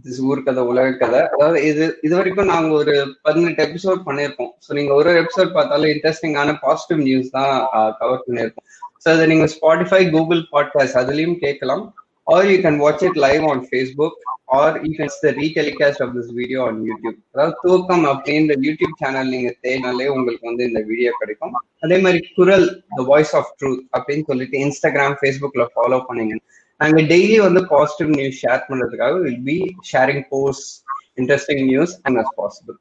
this 0.05 0.21
ஊர்கதை 0.29 0.63
உலக 0.71 0.87
கதை. 1.01 1.21
அதாவது 1.33 1.59
இது 1.69 1.83
இது 2.05 2.13
வரைக்கும் 2.19 2.51
நாங்க 2.53 2.71
ஒரு 2.81 2.95
பதினெட்டு 3.27 3.61
எபிசோட் 3.67 4.01
பண்ணியிருக்கோம் 4.07 4.51
ஸோ 4.65 4.71
நீங்க 4.77 4.91
ஒரு 4.93 5.09
ஒரு 5.11 5.21
எபிசோட் 5.23 5.55
பார்த்தாலும் 5.57 5.91
இன்ட்ரெஸ்டிங்கான 5.93 6.55
பாசிட்டிவ் 6.65 7.01
நியூஸ் 7.07 7.29
தான் 7.37 7.53
கவர் 8.01 8.25
பண்ணியிருக்கோம் 8.25 8.67
ஸோ 9.03 9.09
அதை 9.13 9.25
நீங்க 9.31 9.47
ஸ்பாட்டிஃபை 9.55 10.01
கூகுள் 10.15 10.41
பாட்காஸ்ட் 10.55 10.99
அதுலயும் 11.03 11.37
கேட்கலாம். 11.45 11.85
Or 12.27 12.45
you 12.45 12.55
watch 12.57 12.79
watch 12.83 13.03
it 13.07 13.19
live 13.25 13.43
on 13.49 13.61
Facebook 13.67 14.15
or 14.55 14.75
can 14.97 15.09
see 15.09 15.21
the 15.23 15.31
retelecast 15.39 15.99
of 16.03 16.13
this 16.15 16.31
video 16.39 16.59
on 16.69 16.75
YouTube. 16.87 17.17
அதாவது 17.33 17.55
தூக்கம் 17.63 18.05
அப்படின்ற 18.11 18.55
யூடியூப் 18.65 18.95
சேனல் 19.01 19.31
நீங்க 19.35 19.51
தேடினாலே 19.65 20.07
உங்களுக்கு 20.15 20.49
வந்து 20.49 20.63
இந்த 20.69 20.81
வீடியோ 20.89 21.11
கிடைக்கும். 21.21 21.53
அதே 21.85 21.97
மாதிரி 22.05 22.21
குரல் 22.37 22.67
த 22.97 23.05
வாய்ஸ் 23.11 23.33
ஆஃப் 23.39 23.51
ட்ரூத் 23.59 23.83
அப்படின்னு 23.97 24.25
சொல்லிட்டு 24.31 24.59
இன்ஸ்டாகிராம் 24.65 25.17
ஃபேஸ்புக்ல 25.21 25.65
ஃபாலோ 25.73 25.99
பண்ணீங்க 26.09 26.35
நாங்க 26.79 27.01
டெய்லி 27.11 27.37
வந்து 27.45 27.61
பாசிட்டிவ் 27.73 28.09
நியூஸ் 28.17 28.39
ஷேர் 28.43 28.65
பண்றதுக்காக 28.69 29.19
will 29.25 29.43
be 29.45 29.57
sharing 29.91 30.25
post 30.33 30.71
interesting 31.17 31.63
news 31.71 31.93
and 32.07 32.19
as 32.23 32.33
possible 32.41 32.77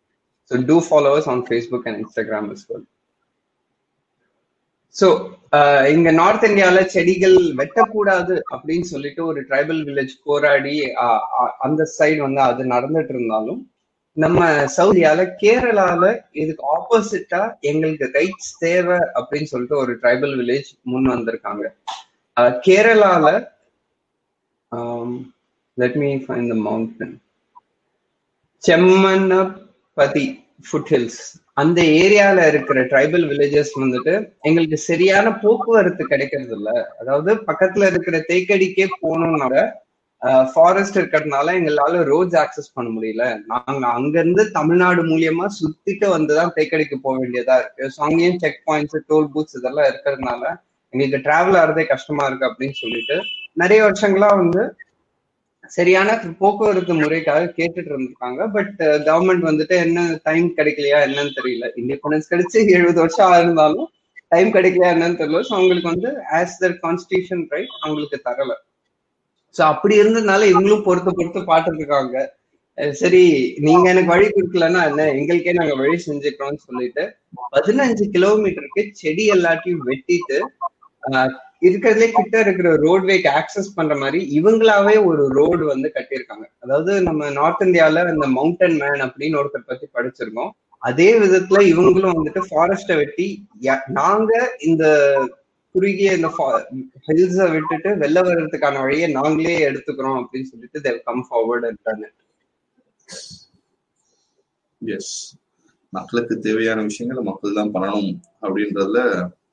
so 0.50 0.62
do 0.70 0.78
followers 0.88 1.28
on 1.34 1.44
Facebook 1.48 1.86
and 1.88 2.00
Instagram 2.02 2.48
as 2.56 2.66
well 2.70 2.86
so 4.96 5.06
uh, 5.52 5.82
இங்க 5.92 6.08
நார்த் 6.12 6.44
இந்தியால 6.48 6.78
செடிகள் 6.86 7.36
வெட்டக்கூடாது 7.60 8.34
அப்படின்னு 8.52 8.86
சொல்லிட்டு 8.92 9.20
ஒரு 9.24 9.40
ட்ரைபல் 9.48 9.80
வில்லேஜ் 9.84 10.14
போராடி 10.24 10.74
அந்த 11.58 11.82
சைடு 11.96 12.20
வந்து 12.20 12.42
அது 12.42 12.64
நடந்துட்டு 12.66 13.12
இருந்தாலும் 13.14 13.60
நம்ம 14.16 14.40
சவுதியால 14.76 15.20
கேரளால 15.40 16.02
இதுக்கு 16.42 16.64
ஆப்போசிட்டா 16.74 17.40
எங்களுக்கு 17.70 18.06
ரைட்ஸ் 18.16 18.52
தேவை 18.58 18.98
அப்படின்னு 19.18 19.50
சொல்லிட்டு 19.52 19.76
ஒரு 19.76 19.94
ட்ரைபல் 20.02 20.34
வில்லேஜ் 20.36 20.70
முன் 20.92 21.08
வந்திருக்காங்க. 21.14 21.64
கேரளால 22.66 23.26
let 25.78 25.98
me 26.02 26.10
find 26.24 26.48
the 26.52 26.56
mountain 26.62 27.14
Chemmannapathi 28.62 30.26
foot 30.64 30.90
hills 30.90 31.22
அந்த 31.52 31.80
ஏரியால 32.00 32.46
இருக்கிற 32.46 32.80
ட்ரைபல் 32.82 33.24
வில்லேஜஸ் 33.30 33.72
வந்துட்டு 33.82 34.12
எங்களுக்கு 34.42 34.78
சரியான 34.90 35.26
போக்குவரத்து 35.42 36.04
கிடைக்கிறது 36.04 36.54
இல்ல 36.56 36.70
அதாவது 37.00 37.32
பக்கத்துல 37.48 37.88
இருக்கிற 37.92 38.18
தேக்கடிக்கே 38.30 38.86
போகணும்னால 39.00 39.54
ஃபாரஸ்ட் 40.52 40.98
இருக்கிறதுனால 40.98 41.54
எங்களால 41.58 42.02
ரோட்ஸ் 42.10 42.36
ஆக்சஸ் 42.42 42.74
பண்ண 42.74 42.88
முடியல. 42.90 43.24
நாங்க 43.50 43.86
அங்க 43.88 44.14
இருந்து 44.18 44.42
தமிழ்நாடு 44.50 45.02
மூலியமா 45.02 45.46
சுத்திட்டு 45.58 46.06
வந்துதான் 46.14 46.54
தேக்கடிக்கு 46.56 46.96
போக 47.02 47.14
வேண்டியதா 47.22 47.56
இருக்கு. 47.58 47.90
ஸோ 47.94 47.98
அங்கேயும் 48.06 48.38
செக் 48.38 48.62
பாயிண்ட்ஸ் 48.66 49.04
டோல் 49.10 49.28
பூத்ஸ் 49.34 49.58
இதெல்லாம் 49.58 49.88
இருக்கிறதுனால 49.90 50.42
எங்களுக்கு 50.92 51.20
டிராவல் 51.26 51.58
ஆகிறதே 51.60 51.84
கஷ்டமா 51.84 52.24
இருக்கு 52.26 52.48
அப்படின்னு 52.50 52.76
சொல்லிட்டு 52.82 53.16
நிறைய 53.54 53.80
வருஷங்களா 53.86 54.30
வந்து 54.42 54.62
சரியான 55.70 56.10
போக்குவரத்து 56.40 56.94
முறைக்காக 56.94 57.50
கேட்டுட்டு 57.58 57.90
இருந்திருக்காங்க. 57.92 58.40
பட் 58.56 58.76
கவர்மெண்ட் 59.08 59.44
uh, 59.44 59.48
வந்துட்டு 59.50 59.74
என்ன 59.86 60.00
டைம் 60.22 60.46
கிடைக்கலையா 60.58 60.98
என்னன்னு 61.06 61.34
தெரியல. 61.38 61.66
இண்டிபெண்டன்ஸ் 61.82 62.30
கிடைச்சு 62.32 62.58
எழுபது 62.76 62.98
வருஷம் 63.04 63.32
ஆயிருந்தாலும் 63.32 63.88
டைம் 64.28 64.50
கிடைக்கலையா 64.56 64.92
என்னன்னு 64.94 65.18
தெரியல. 65.20 65.42
ஸோ 65.48 65.52
அவங்களுக்கு 65.58 65.92
வந்து 65.94 66.10
ஆஸ் 66.40 66.60
தர் 66.62 66.76
கான்ஸ்டியூஷன் 66.84 67.44
ரைட் 67.54 67.74
அவங்களுக்கு 67.82 68.20
தரல. 68.28 68.54
ஸோ 69.54 69.62
அப்படி 69.72 69.94
இருந்ததுனால 70.02 70.46
இவங்களும் 70.52 70.86
பொறுத்து 70.86 71.10
பொறுத்து 71.12 71.42
பாட்டுருக்காங்க 71.50 72.16
இருக்காங்க 72.16 72.92
சரி 73.00 73.22
நீங்க 73.58 73.84
எனக்கு 73.90 74.12
வழி 74.12 74.26
கொடுக்கலன்னா 74.28 74.80
என்ன? 74.90 75.02
எங்களுக்கே 75.18 75.52
நாங்க 75.58 75.74
வழி 75.74 75.96
செஞ்சுக்கிறோம்னு 76.06 76.64
சொல்லிட்டு 76.68 77.02
பதினஞ்சு 77.54 78.04
கிலோமீட்டருக்கு 78.16 78.82
செடி 79.02 79.24
எல்லாத்தையும் 79.36 79.84
வெட்டிட்டு 79.90 80.38
இருக்கிறதுலே 81.62 82.08
கிட்ட 82.12 82.34
இருக்கிற 82.40 82.68
ரோட்வேக்கு 82.84 83.28
ஆக்சஸ் 83.40 83.74
பண்ற 83.74 83.94
மாதிரி 83.96 84.20
இவங்களாவே 84.38 84.96
ஒரு 85.08 85.22
ரோடு 85.38 85.64
வந்து 85.64 85.88
கட்டியிருக்காங்க. 85.94 86.46
அதாவது 86.58 86.92
நம்ம 87.02 87.30
நார்த் 87.38 87.64
இந்தியால 87.66 88.02
இந்த 88.14 88.26
மவுண்டன் 88.36 88.76
மேன் 88.82 89.04
அப்படின்னு 89.06 89.40
ஒருத்தர் 89.40 89.70
பத்தி 89.70 89.86
படிச்சிருக்கோம். 89.96 90.52
அதே 90.82 91.10
விதத்துல 91.22 91.60
இவங்களும் 91.72 92.16
வந்துட்டு 92.16 92.40
ஃபாரஸ்ட 92.48 92.96
வெட்டி 92.96 93.28
நாங்க 94.00 94.32
இந்த 94.60 94.84
குறுகிய 95.74 96.10
இந்த 96.12 96.28
ஹில்ஸ 97.06 97.46
விட்டுட்டு 97.52 97.90
வெளில 98.02 98.18
வர்றதுக்கான 98.26 98.82
வழியை 98.82 99.06
நாங்களே 99.12 99.54
எடுத்துக்கிறோம் 99.68 100.18
அப்படின்னு 100.20 100.50
சொல்லிட்டு 100.50 100.80
தேவ் 100.80 101.00
கம் 101.04 101.24
ஃபார்வர்ட் 101.28 101.66
இருக்காங்க 101.70 102.04
எஸ் 104.82 105.14
மக்களுக்கு 105.92 106.34
தேவையான 106.38 106.82
விஷயங்களை 106.82 107.22
மக்கள் 107.22 107.58
தான் 107.60 107.72
பண்ணணும் 107.74 108.12
அப்படின்றதுல 108.42 109.00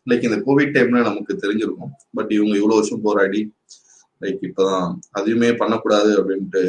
லைக் 0.08 0.28
இந்த 0.30 0.40
கோவிட் 0.48 0.74
டைம்ல 0.78 1.02
நமக்கு 1.10 1.34
தெரிஞ்சிருக்கும். 1.44 1.94
பட் 2.18 2.32
இவங்க 2.38 2.54
இவ்வளவு 2.60 2.80
வருஷம் 2.80 3.06
போராடி 3.08 3.42
லைக் 4.22 4.42
இப்பதான் 4.50 4.90
அதையுமே 5.18 5.52
பண்ணக்கூடாது 5.62 6.12
அப்படின்ட்டு 6.20 6.64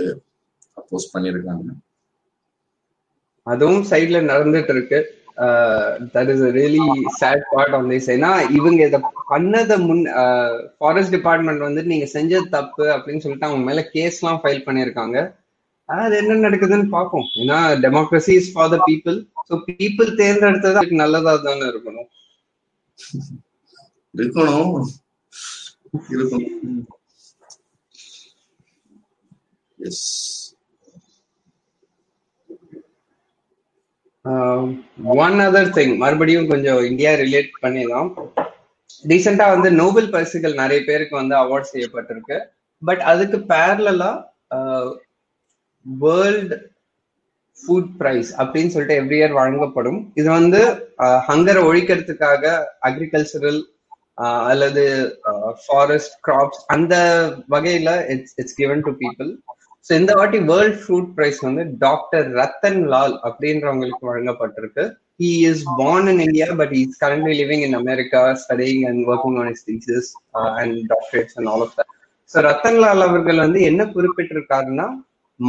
அப்போஸ் 0.81 1.13
பண்ணியிருக்காங்க. 1.15 1.67
அதுவும் 3.47 3.85
சைட்ல 3.91 4.19
நடந்துட்டு 4.33 4.73
இருக்கு 4.77 5.01
that 6.15 6.31
is 6.33 6.43
really 6.57 6.87
sad 7.21 7.45
part 7.53 7.75
on 7.77 7.89
this 7.93 8.09
ஏன்னா 8.15 8.31
இவங்க 8.59 8.81
இதை 8.89 8.99
பண்ணத 9.33 9.77
முன் 9.87 10.03
uh, 10.23 10.53
ஃபாரஸ்ட் 10.79 11.15
டிபார்ட்மெண்ட் 11.17 11.67
வந்து 11.67 11.83
நீங்க 11.93 12.07
செஞ்சது 12.17 12.49
தப்பு 12.57 12.85
அப்படின்னு 12.95 13.23
சொல்லிட்டு 13.25 13.49
அவங்க 13.49 13.65
மேல 13.69 13.83
கேஸ் 13.95 14.19
எல்லாம் 14.21 14.41
ஃபைல் 14.43 14.67
பண்ணிருக்காங்க 14.67 15.17
அது 15.89 16.15
என்ன 16.21 16.37
நடக்குதுன்னு 16.47 16.89
பார்ப்போம். 16.97 17.27
ஏன்னா 17.43 17.59
democracy 17.85 18.35
is 18.41 18.53
for 18.55 18.71
the 18.75 18.79
people 18.89 19.17
so 19.49 19.55
people 19.71 20.11
தேர்ந்தெடுத்தது 20.21 21.01
நல்லதா 21.03 21.33
தானே 21.47 21.67
இருக்கணும். 21.73 22.09
இருக்கணும். 24.17 24.73
இருக்கணும். 26.11 26.85
எஸ் 29.89 30.11
ஒன் 35.21 35.39
அதர் 35.45 35.71
திங் 35.77 35.97
மறுபடியும் 36.03 36.49
கொஞ்சம் 36.49 36.81
இந்தியா 36.91 37.13
ரிலேட் 37.23 37.49
பண்ணிடலாம். 37.63 38.11
ரீசெண்டா 39.11 39.47
வந்து 39.55 39.71
நோபல் 39.71 40.11
பரிசுகள் 40.11 40.61
நிறைய 40.61 40.81
பேருக்கு 40.85 41.15
வந்து 41.17 41.35
அவார்ட் 41.43 41.73
செய்யப்பட்டிருக்கு. 41.73 42.37
பட் 42.83 43.03
அதுக்கு 43.13 43.39
பேரலா 43.53 44.13
வேர்ல்ட் 46.05 46.55
ஃபுட் 47.63 47.93
ப்ரைஸ் 48.01 48.31
அப்படின்னு 48.43 48.73
சொல்லிட்டு 48.75 48.99
எவ்ரி 49.03 49.19
இயர் 49.21 49.39
வழங்கப்படும். 49.41 50.01
இது 50.21 50.29
வந்து 50.39 50.61
ஹங்கரை 51.29 51.63
ஒழிக்கிறதுக்காக 51.69 52.45
அக்ரிகல்ச்சரல் 52.89 53.61
அல்லது 54.51 54.83
ஃபாரஸ்ட் 55.63 56.17
கிராப்ஸ் 56.27 56.63
அந்த 56.75 56.95
வகையில 57.55 57.91
it's 58.15 58.35
it's 58.41 58.59
given 58.61 58.83
to 58.89 58.93
people 59.03 59.31
so 59.87 59.93
இந்த 60.01 60.13
வாட்டி 60.19 60.39
வேர்ல்ட் 60.51 60.81
ஃப்ரூட் 60.83 61.09
ப்ரைஸ் 61.17 61.39
வந்து 61.47 61.63
டாக்டர் 61.87 62.27
ரத்தன் 62.41 62.83
லால் 62.93 63.15
அப்படின்றவங்களுக்கு 63.29 64.05
வழங்கப்பட்டிருக்கு. 64.11 64.85
He 65.23 65.31
is 65.49 65.65
born 65.81 66.09
in 66.13 66.23
India 66.27 66.49
but 66.61 66.75
is 66.81 67.01
currently 67.03 67.35
living 67.41 67.65
in 67.69 67.79
America 67.81 68.21
studying 68.43 68.83
and 68.91 69.03
working 69.13 69.39
on 69.43 69.51
his 69.55 69.65
thesis 69.71 70.11
and 70.61 70.77
doctorates 70.93 71.37
and 71.39 71.51
all 71.53 71.65
of 71.67 71.75
that 71.79 71.91
so 72.31 72.45
Rattan 72.49 72.81
Lal 72.85 73.07
அவர்கள் 73.09 73.43
வந்து 73.47 73.63
என்ன 73.71 73.89
குறிப்பிட்டிருக்காருன்னா 73.97 74.87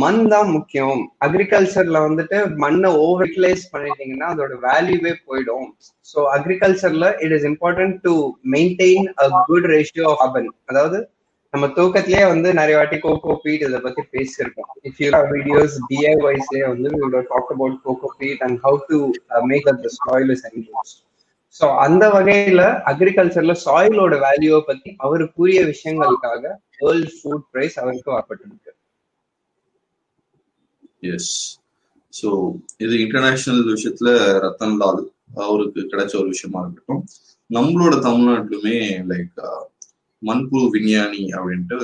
மண் 0.01 0.21
தான் 0.29 0.49
முக்கியம். 0.53 0.99
அக்ரிகல்ச்சர்ல 1.25 1.97
வந்துட்டு 2.05 2.37
மண்ணை 2.63 2.89
ஓவர் 3.01 3.23
யூட்டிலைஸ் 3.23 3.63
பண்ணிட்டீங்கன்னா 3.73 4.27
அதோட 4.33 4.53
வேல்யூவே 4.65 5.13
போயிடும். 5.27 5.67
So 6.09 6.19
அக்ரிகல்ச்சர்ல 6.35 7.07
it 7.25 7.35
is 7.37 7.47
important 7.51 7.97
to 8.05 8.13
maintain 8.53 9.07
a 9.23 9.27
good 9.49 9.67
ratio 9.73 10.05
of 10.11 10.19
carbon 10.21 10.49
அதாவது 10.71 10.99
நம்ம 11.53 11.65
தூக்கத்திலேயே 11.75 12.25
வந்து 12.31 12.49
நிறைய 12.59 12.75
வாட்டி 12.77 12.97
கோகோ 12.99 13.33
பீட் 13.43 13.65
இதை 13.67 13.79
பத்தி 13.81 14.03
பேசியிருக்கோம். 14.13 14.69
இஃப் 14.87 14.99
யூ 15.03 15.09
வீடியோஸ் 15.33 15.75
டிஐஒய்ஸ்லேயே 15.89 16.65
வந்து 16.71 16.89
talk 17.29 17.51
about 17.55 17.77
coco 17.85 18.09
peat 18.21 18.43
and 18.47 18.59
how 18.65 18.79
to 18.89 18.99
make 19.51 19.69
up 19.73 19.83
the 19.85 19.91
soil 19.99 20.31
is 20.35 20.45
engage 20.49 20.93
so 21.55 21.65
அந்த 21.83 22.03
வகையில 22.15 22.61
அக்ரிகல்ச்சர்ல 22.91 23.55
சாயிலோட 23.65 24.15
வேல்யூவை 24.23 24.61
பத்தி 24.69 24.91
அவர் 25.05 25.23
கூறிய 25.35 25.59
விஷயங்களுக்காக 25.71 26.43
வேர்ல்ட் 26.79 27.13
ஃபுட் 27.17 27.45
பிரைஸ் 27.51 27.77
அவருக்கு 27.83 28.11
வரப்பட்டிருக்கு 28.13 28.72
எஸ் 31.11 31.33
ஸோ 32.13 32.29
இது 32.77 32.95
இன்டர்நேஷனல் 33.05 33.63
விஷயத்துல 33.75 34.09
ரத்தன் 34.45 34.77
லால் 34.81 35.01
அவருக்கு 35.45 35.81
கிடைச்ச 35.91 36.13
ஒரு 36.21 36.29
விஷயமா 36.33 36.59
இருக்கட்டும். 36.63 37.03
நம்மளோட 37.49 37.95
தமிழ்நாட்டிலுமே 38.07 38.77
லைக் 39.11 39.37
uh, 39.47 39.61
மண்புழு 40.21 40.67
விஞ்ஞானி 40.75 41.23
அப்படின்ட்டு 41.37 41.77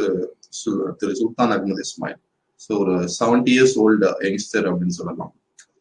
திரு 1.00 1.14
சுல்தான் 1.20 1.54
அகமது 1.56 1.84
இஸ்மாயில். 1.88 2.22
ஸோ 2.62 2.72
ஒரு 2.84 2.94
செவன்டி 3.20 3.52
இயர்ஸ் 3.56 3.76
ஓல்டு 3.84 4.08
யங்ஸ்டர் 4.28 4.68
அப்படின்னு 4.70 4.98
சொல்லலாம். 5.00 5.34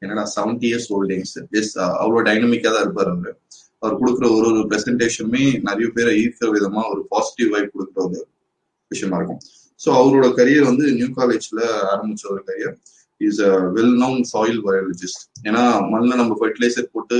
என்னடா 0.02 0.24
seventy 0.36 0.66
years 0.70 0.90
old 0.96 1.12
youngster 1.16 1.46
yes 1.60 1.72
அவ்வளோ 2.02 2.22
டைனமிக்காக 2.28 2.72
தான் 2.74 2.84
இருப்பார் 2.86 3.12
அவர். 3.14 3.36
அவர் 3.82 3.98
கொடுக்குற 4.00 4.26
ஒரு 4.36 4.46
ஒரு 4.52 4.60
ப்ரெசன்டேஷனுமே 4.70 5.44
நிறைய 5.68 5.88
பேரை 5.96 6.12
ஈர்க்கிற 6.22 6.48
விதமா 6.56 6.82
ஒரு 6.92 7.02
பாசிட்டிவ் 7.12 7.50
வைப் 7.54 7.72
கொடுக்குற 7.74 8.02
ஒரு 8.08 8.20
விஷயமா 8.90 9.18
இருக்கும். 9.20 9.42
ஸோ 9.80 9.88
அவரோட 10.00 10.28
கரியர் 10.38 10.70
வந்து 10.70 10.84
நியூ 10.98 11.08
காலேஜ்ல 11.18 11.60
ஆரம்பிச்ச 11.92 12.24
ஒரு 12.34 12.40
career 12.48 12.76
is 13.20 13.40
a 13.48 13.52
well 13.76 13.96
known 14.02 14.20
soil 14.32 14.60
biologist 14.66 15.24
ஏன்னா 15.48 15.62
மண்ணில் 15.92 16.20
நம்ம 16.22 16.36
ஃபர்டிலைசர் 16.40 16.92
போட்டு 16.92 17.18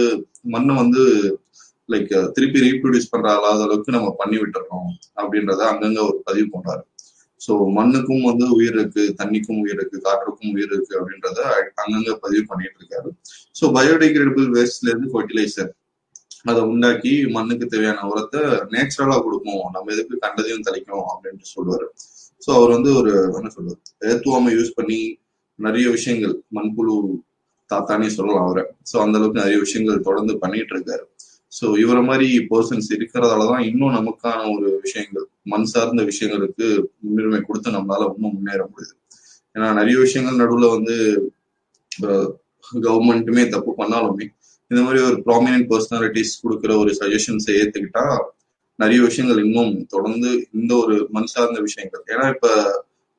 மண்ணை 0.55 0.75
வந்து 0.75 1.03
லைக் 1.89 2.13
திருப்பி 2.37 2.59
ரீப்ரொடியூஸ் 2.67 3.13
பண்ற 3.13 3.29
அல்லாத 3.37 3.61
அளவுக்கு 3.67 3.97
நம்ம 3.97 4.09
பண்ணி 4.21 4.39
விட்டுறோம் 4.41 4.91
அப்படின்றத 5.21 5.63
அங்கங்க 5.73 6.01
ஒரு 6.09 6.19
பதிவு 6.25 6.49
பண்றாரு 6.55 6.85
ஸோ 7.41 7.53
மண்ணுக்கும் 7.77 8.25
வந்து 8.29 8.47
உயிர் 8.57 8.77
இருக்கு 8.79 9.03
தண்ணிக்கும் 9.19 9.61
உயிர் 9.65 9.79
இருக்கு 9.79 9.99
காற்றுக்கும் 10.07 10.53
உயிர் 10.55 10.73
இருக்கு 10.75 10.95
அப்படின்றத 11.01 11.41
அங்கங்க 11.83 12.13
பதிவு 12.25 12.43
பண்ணிட்டு 12.51 12.79
இருக்காரு. 12.81 13.11
ஸோ 13.55 13.65
பயோடிகிரேடபிள் 13.77 14.49
வேஸ்ட்ல 14.57 14.91
இருந்து 14.93 15.11
ஃபர்டிலைசர் 15.15 15.71
அதை 16.45 16.61
உண்டாக்கி 16.73 17.13
மண்ணுக்கு 17.37 17.67
தேவையான 17.67 18.09
உரத்தை 18.11 18.41
நேச்சுரலா 18.75 19.17
கொடுக்கும். 19.25 19.63
நம்ம 19.75 19.93
எதுக்கு 19.95 20.23
கண்டதையும் 20.25 20.67
தலைக்கும் 20.69 21.07
அப்படின்ட்டு 21.13 21.53
சொல்லுவாரு. 21.57 21.87
ஸோ 22.43 22.49
அவர் 22.59 22.75
வந்து 22.77 22.91
ஒரு 23.01 23.13
என்ன 23.39 23.51
சொல்றது 23.57 23.79
ஏத்துவாமை 24.11 24.53
யூஸ் 24.59 24.77
பண்ணி 24.79 24.99
நிறைய 25.59 25.87
விஷயங்கள் 25.97 26.35
மண்புழு 26.57 26.95
தாத்தானே 27.71 28.09
சொல்லலாம் 28.09 28.47
அவரை. 28.47 28.65
ஸோ 28.91 28.97
அந்த 29.05 29.17
அளவுக்கு 29.19 29.41
நிறைய 29.43 29.57
விஷயங்கள் 29.65 30.07
தொடர்ந்து 30.09 30.35
பண்ணிட்டு 30.43 30.75
இருக்காரு 30.75 31.05
ஸோ 31.53 31.67
இவரை 31.83 32.03
மாதிரி 32.09 32.29
பர்சன்ஸ் 32.51 32.89
இருக்கிறதால 32.97 33.47
தான் 33.51 33.63
இன்னும் 33.69 33.97
நமக்கான 33.99 34.41
ஒரு 34.55 34.69
விஷயங்கள் 34.85 35.27
மண் 35.53 35.69
சார்ந்த 35.73 36.03
விஷயங்களுக்கு 36.11 36.67
முன்னுரிமை 37.05 37.41
கொடுத்து 37.41 37.71
நம்மளால 37.77 38.09
இன்னும் 38.15 38.35
முன்னேற 38.37 38.63
முடியுது. 38.73 38.95
ஏன்னா 39.55 39.69
நிறைய 39.73 39.97
விஷயங்கள் 40.07 40.41
நடுவில் 40.43 40.75
வந்து 40.77 40.97
கவர்மெண்ட்டுமே 42.87 43.45
தப்பு 43.55 43.71
பண்ணாலுமே 43.81 44.27
இந்த 44.71 44.81
மாதிரி 44.87 45.01
ஒரு 45.09 45.17
ப்ராமினன்ட் 45.27 45.69
பர்சனாலிட்டிஸ் 45.71 46.35
கொடுக்குற 46.43 46.73
ஒரு 46.83 46.91
சஜஷன்ஸை 47.01 47.55
ஏற்றுக்கிட்டா 47.61 48.05
நிறைய 48.79 48.99
விஷயங்கள் 49.07 49.41
இன்னும் 49.45 49.73
தொடர்ந்து 49.95 50.31
இந்த 50.59 50.73
ஒரு 50.83 50.97
மண் 51.11 51.31
சார்ந்த 51.35 51.61
விஷயங்கள். 51.61 52.03
ஏன்னா 52.13 52.27
இப்போ 52.35 52.51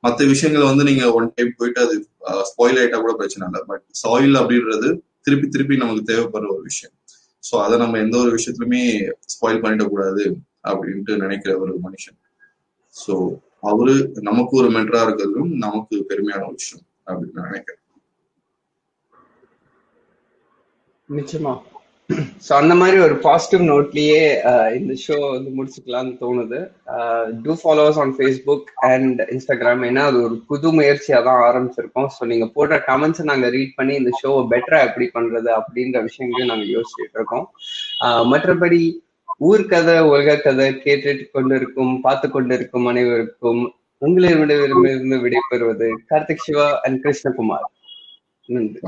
மற்ற 0.04 0.26
விஷயங்கள் 0.34 0.70
வந்து 0.72 0.84
நீங்க 0.90 1.06
ஒன் 1.18 1.34
டைம் 1.36 1.52
போயிட்டு 1.58 1.80
அது 1.86 1.96
ஸ்பாயில் 2.50 2.80
ஆயிட்டா 2.82 3.00
கூட 3.00 3.14
பிரச்சனை 3.14 3.48
இல்லை. 3.48 3.62
பட் 3.66 3.84
சாயில் 3.92 4.36
அப்படின்றது 4.42 4.90
திருப்பி 5.22 5.48
திருப்பி 5.48 5.78
நமக்கு 5.78 6.04
தேவைப்படுற 6.14 6.50
ஒரு 6.50 6.62
விஷயம். 6.62 6.96
ஸோ 7.44 7.56
அதை 7.64 7.78
நம்ம 7.78 8.00
எந்த 8.00 8.18
ஒரு 8.18 8.32
விஷயத்துலயுமே 8.38 8.82
ஸ்பாயில் 9.34 9.62
பண்ணிடக்கூடாது 9.64 10.24
அப்படின்ட்டு 10.64 11.18
நினைக்கிற 11.18 11.60
ஒரு 11.60 11.74
மனுஷன். 11.84 12.18
ஸோ 12.96 13.14
அவரு 13.62 13.94
நமக்கு 14.22 14.54
ஒரு 14.58 14.70
மென்டரா 14.70 15.02
இருக்கிறதும் 15.06 15.52
நமக்கு 15.58 15.96
பெருமையான 16.10 16.46
ஒரு 16.46 16.58
விஷயம் 16.58 16.86
அப்படின்னு 17.08 17.48
நினைக்கிறேன். 17.50 17.84
நிச்சயமா. 21.10 21.54
ஸோ 22.46 22.52
அந்த 22.60 22.74
மாதிரி 22.76 22.98
ஒரு 23.06 23.16
பாசிட்டிவ் 23.26 23.64
நோட்லயே 23.72 24.22
uh, 24.50 24.68
இந்த 24.78 24.94
ஷோ 25.04 25.18
வந்து 25.34 25.50
முடிச்சுக்கலாம்னு 25.58 26.14
தோணுது. 26.22 26.60
Do 27.44 27.54
followers 27.62 28.00
on 28.04 28.14
Facebook 28.18 28.70
and 28.90 29.20
Instagram 29.34 29.84
ஏன்னா 29.90 30.04
அது 30.12 30.20
ஒரு 30.28 30.36
புது 30.48 30.70
முயற்சியாக 30.78 31.22
தான் 31.28 31.42
ஆரம்பிச்சிருக்கோம். 31.50 32.10
ஸோ 32.16 32.22
நீங்க 32.32 32.48
போடுற 32.56 32.80
கமெண்ட்ஸை 32.90 33.26
நாங்கள் 33.32 33.54
ரீட் 33.58 33.78
பண்ணி 33.80 33.96
இந்த 34.02 34.14
ஷோவை 34.22 34.42
பெட்டரா 34.54 34.80
எப்படி 34.88 35.08
பண்றது 35.18 35.52
அப்படின்ற 35.60 36.02
விஷயங்களையும் 36.08 36.52
நாங்கள் 36.54 36.74
யோசிச்சுட்டு 36.78 37.20
இருக்கோம். 37.20 37.46
Uh, 38.06 38.22
மற்றபடி 38.32 38.82
ஊர்கதை 39.50 39.98
உலக 40.12 40.38
கதை 40.38 40.68
கேட்டுட்டு 40.86 41.26
கொண்டிருக்கும் 41.32 41.94
பார்த்து 42.02 42.30
கொண்டிருக்கும் 42.30 42.90
அனைவருக்கும் 42.94 43.64
உங்களிடமிருந்து 44.02 45.18
விடைபெறுவது 45.26 45.90
கார்த்திக் 46.12 46.46
சிவா 46.48 46.70
அண்ட் 46.86 47.02
கிருஷ்ணகுமார். 47.06 47.68
நன்றி. 48.50 48.82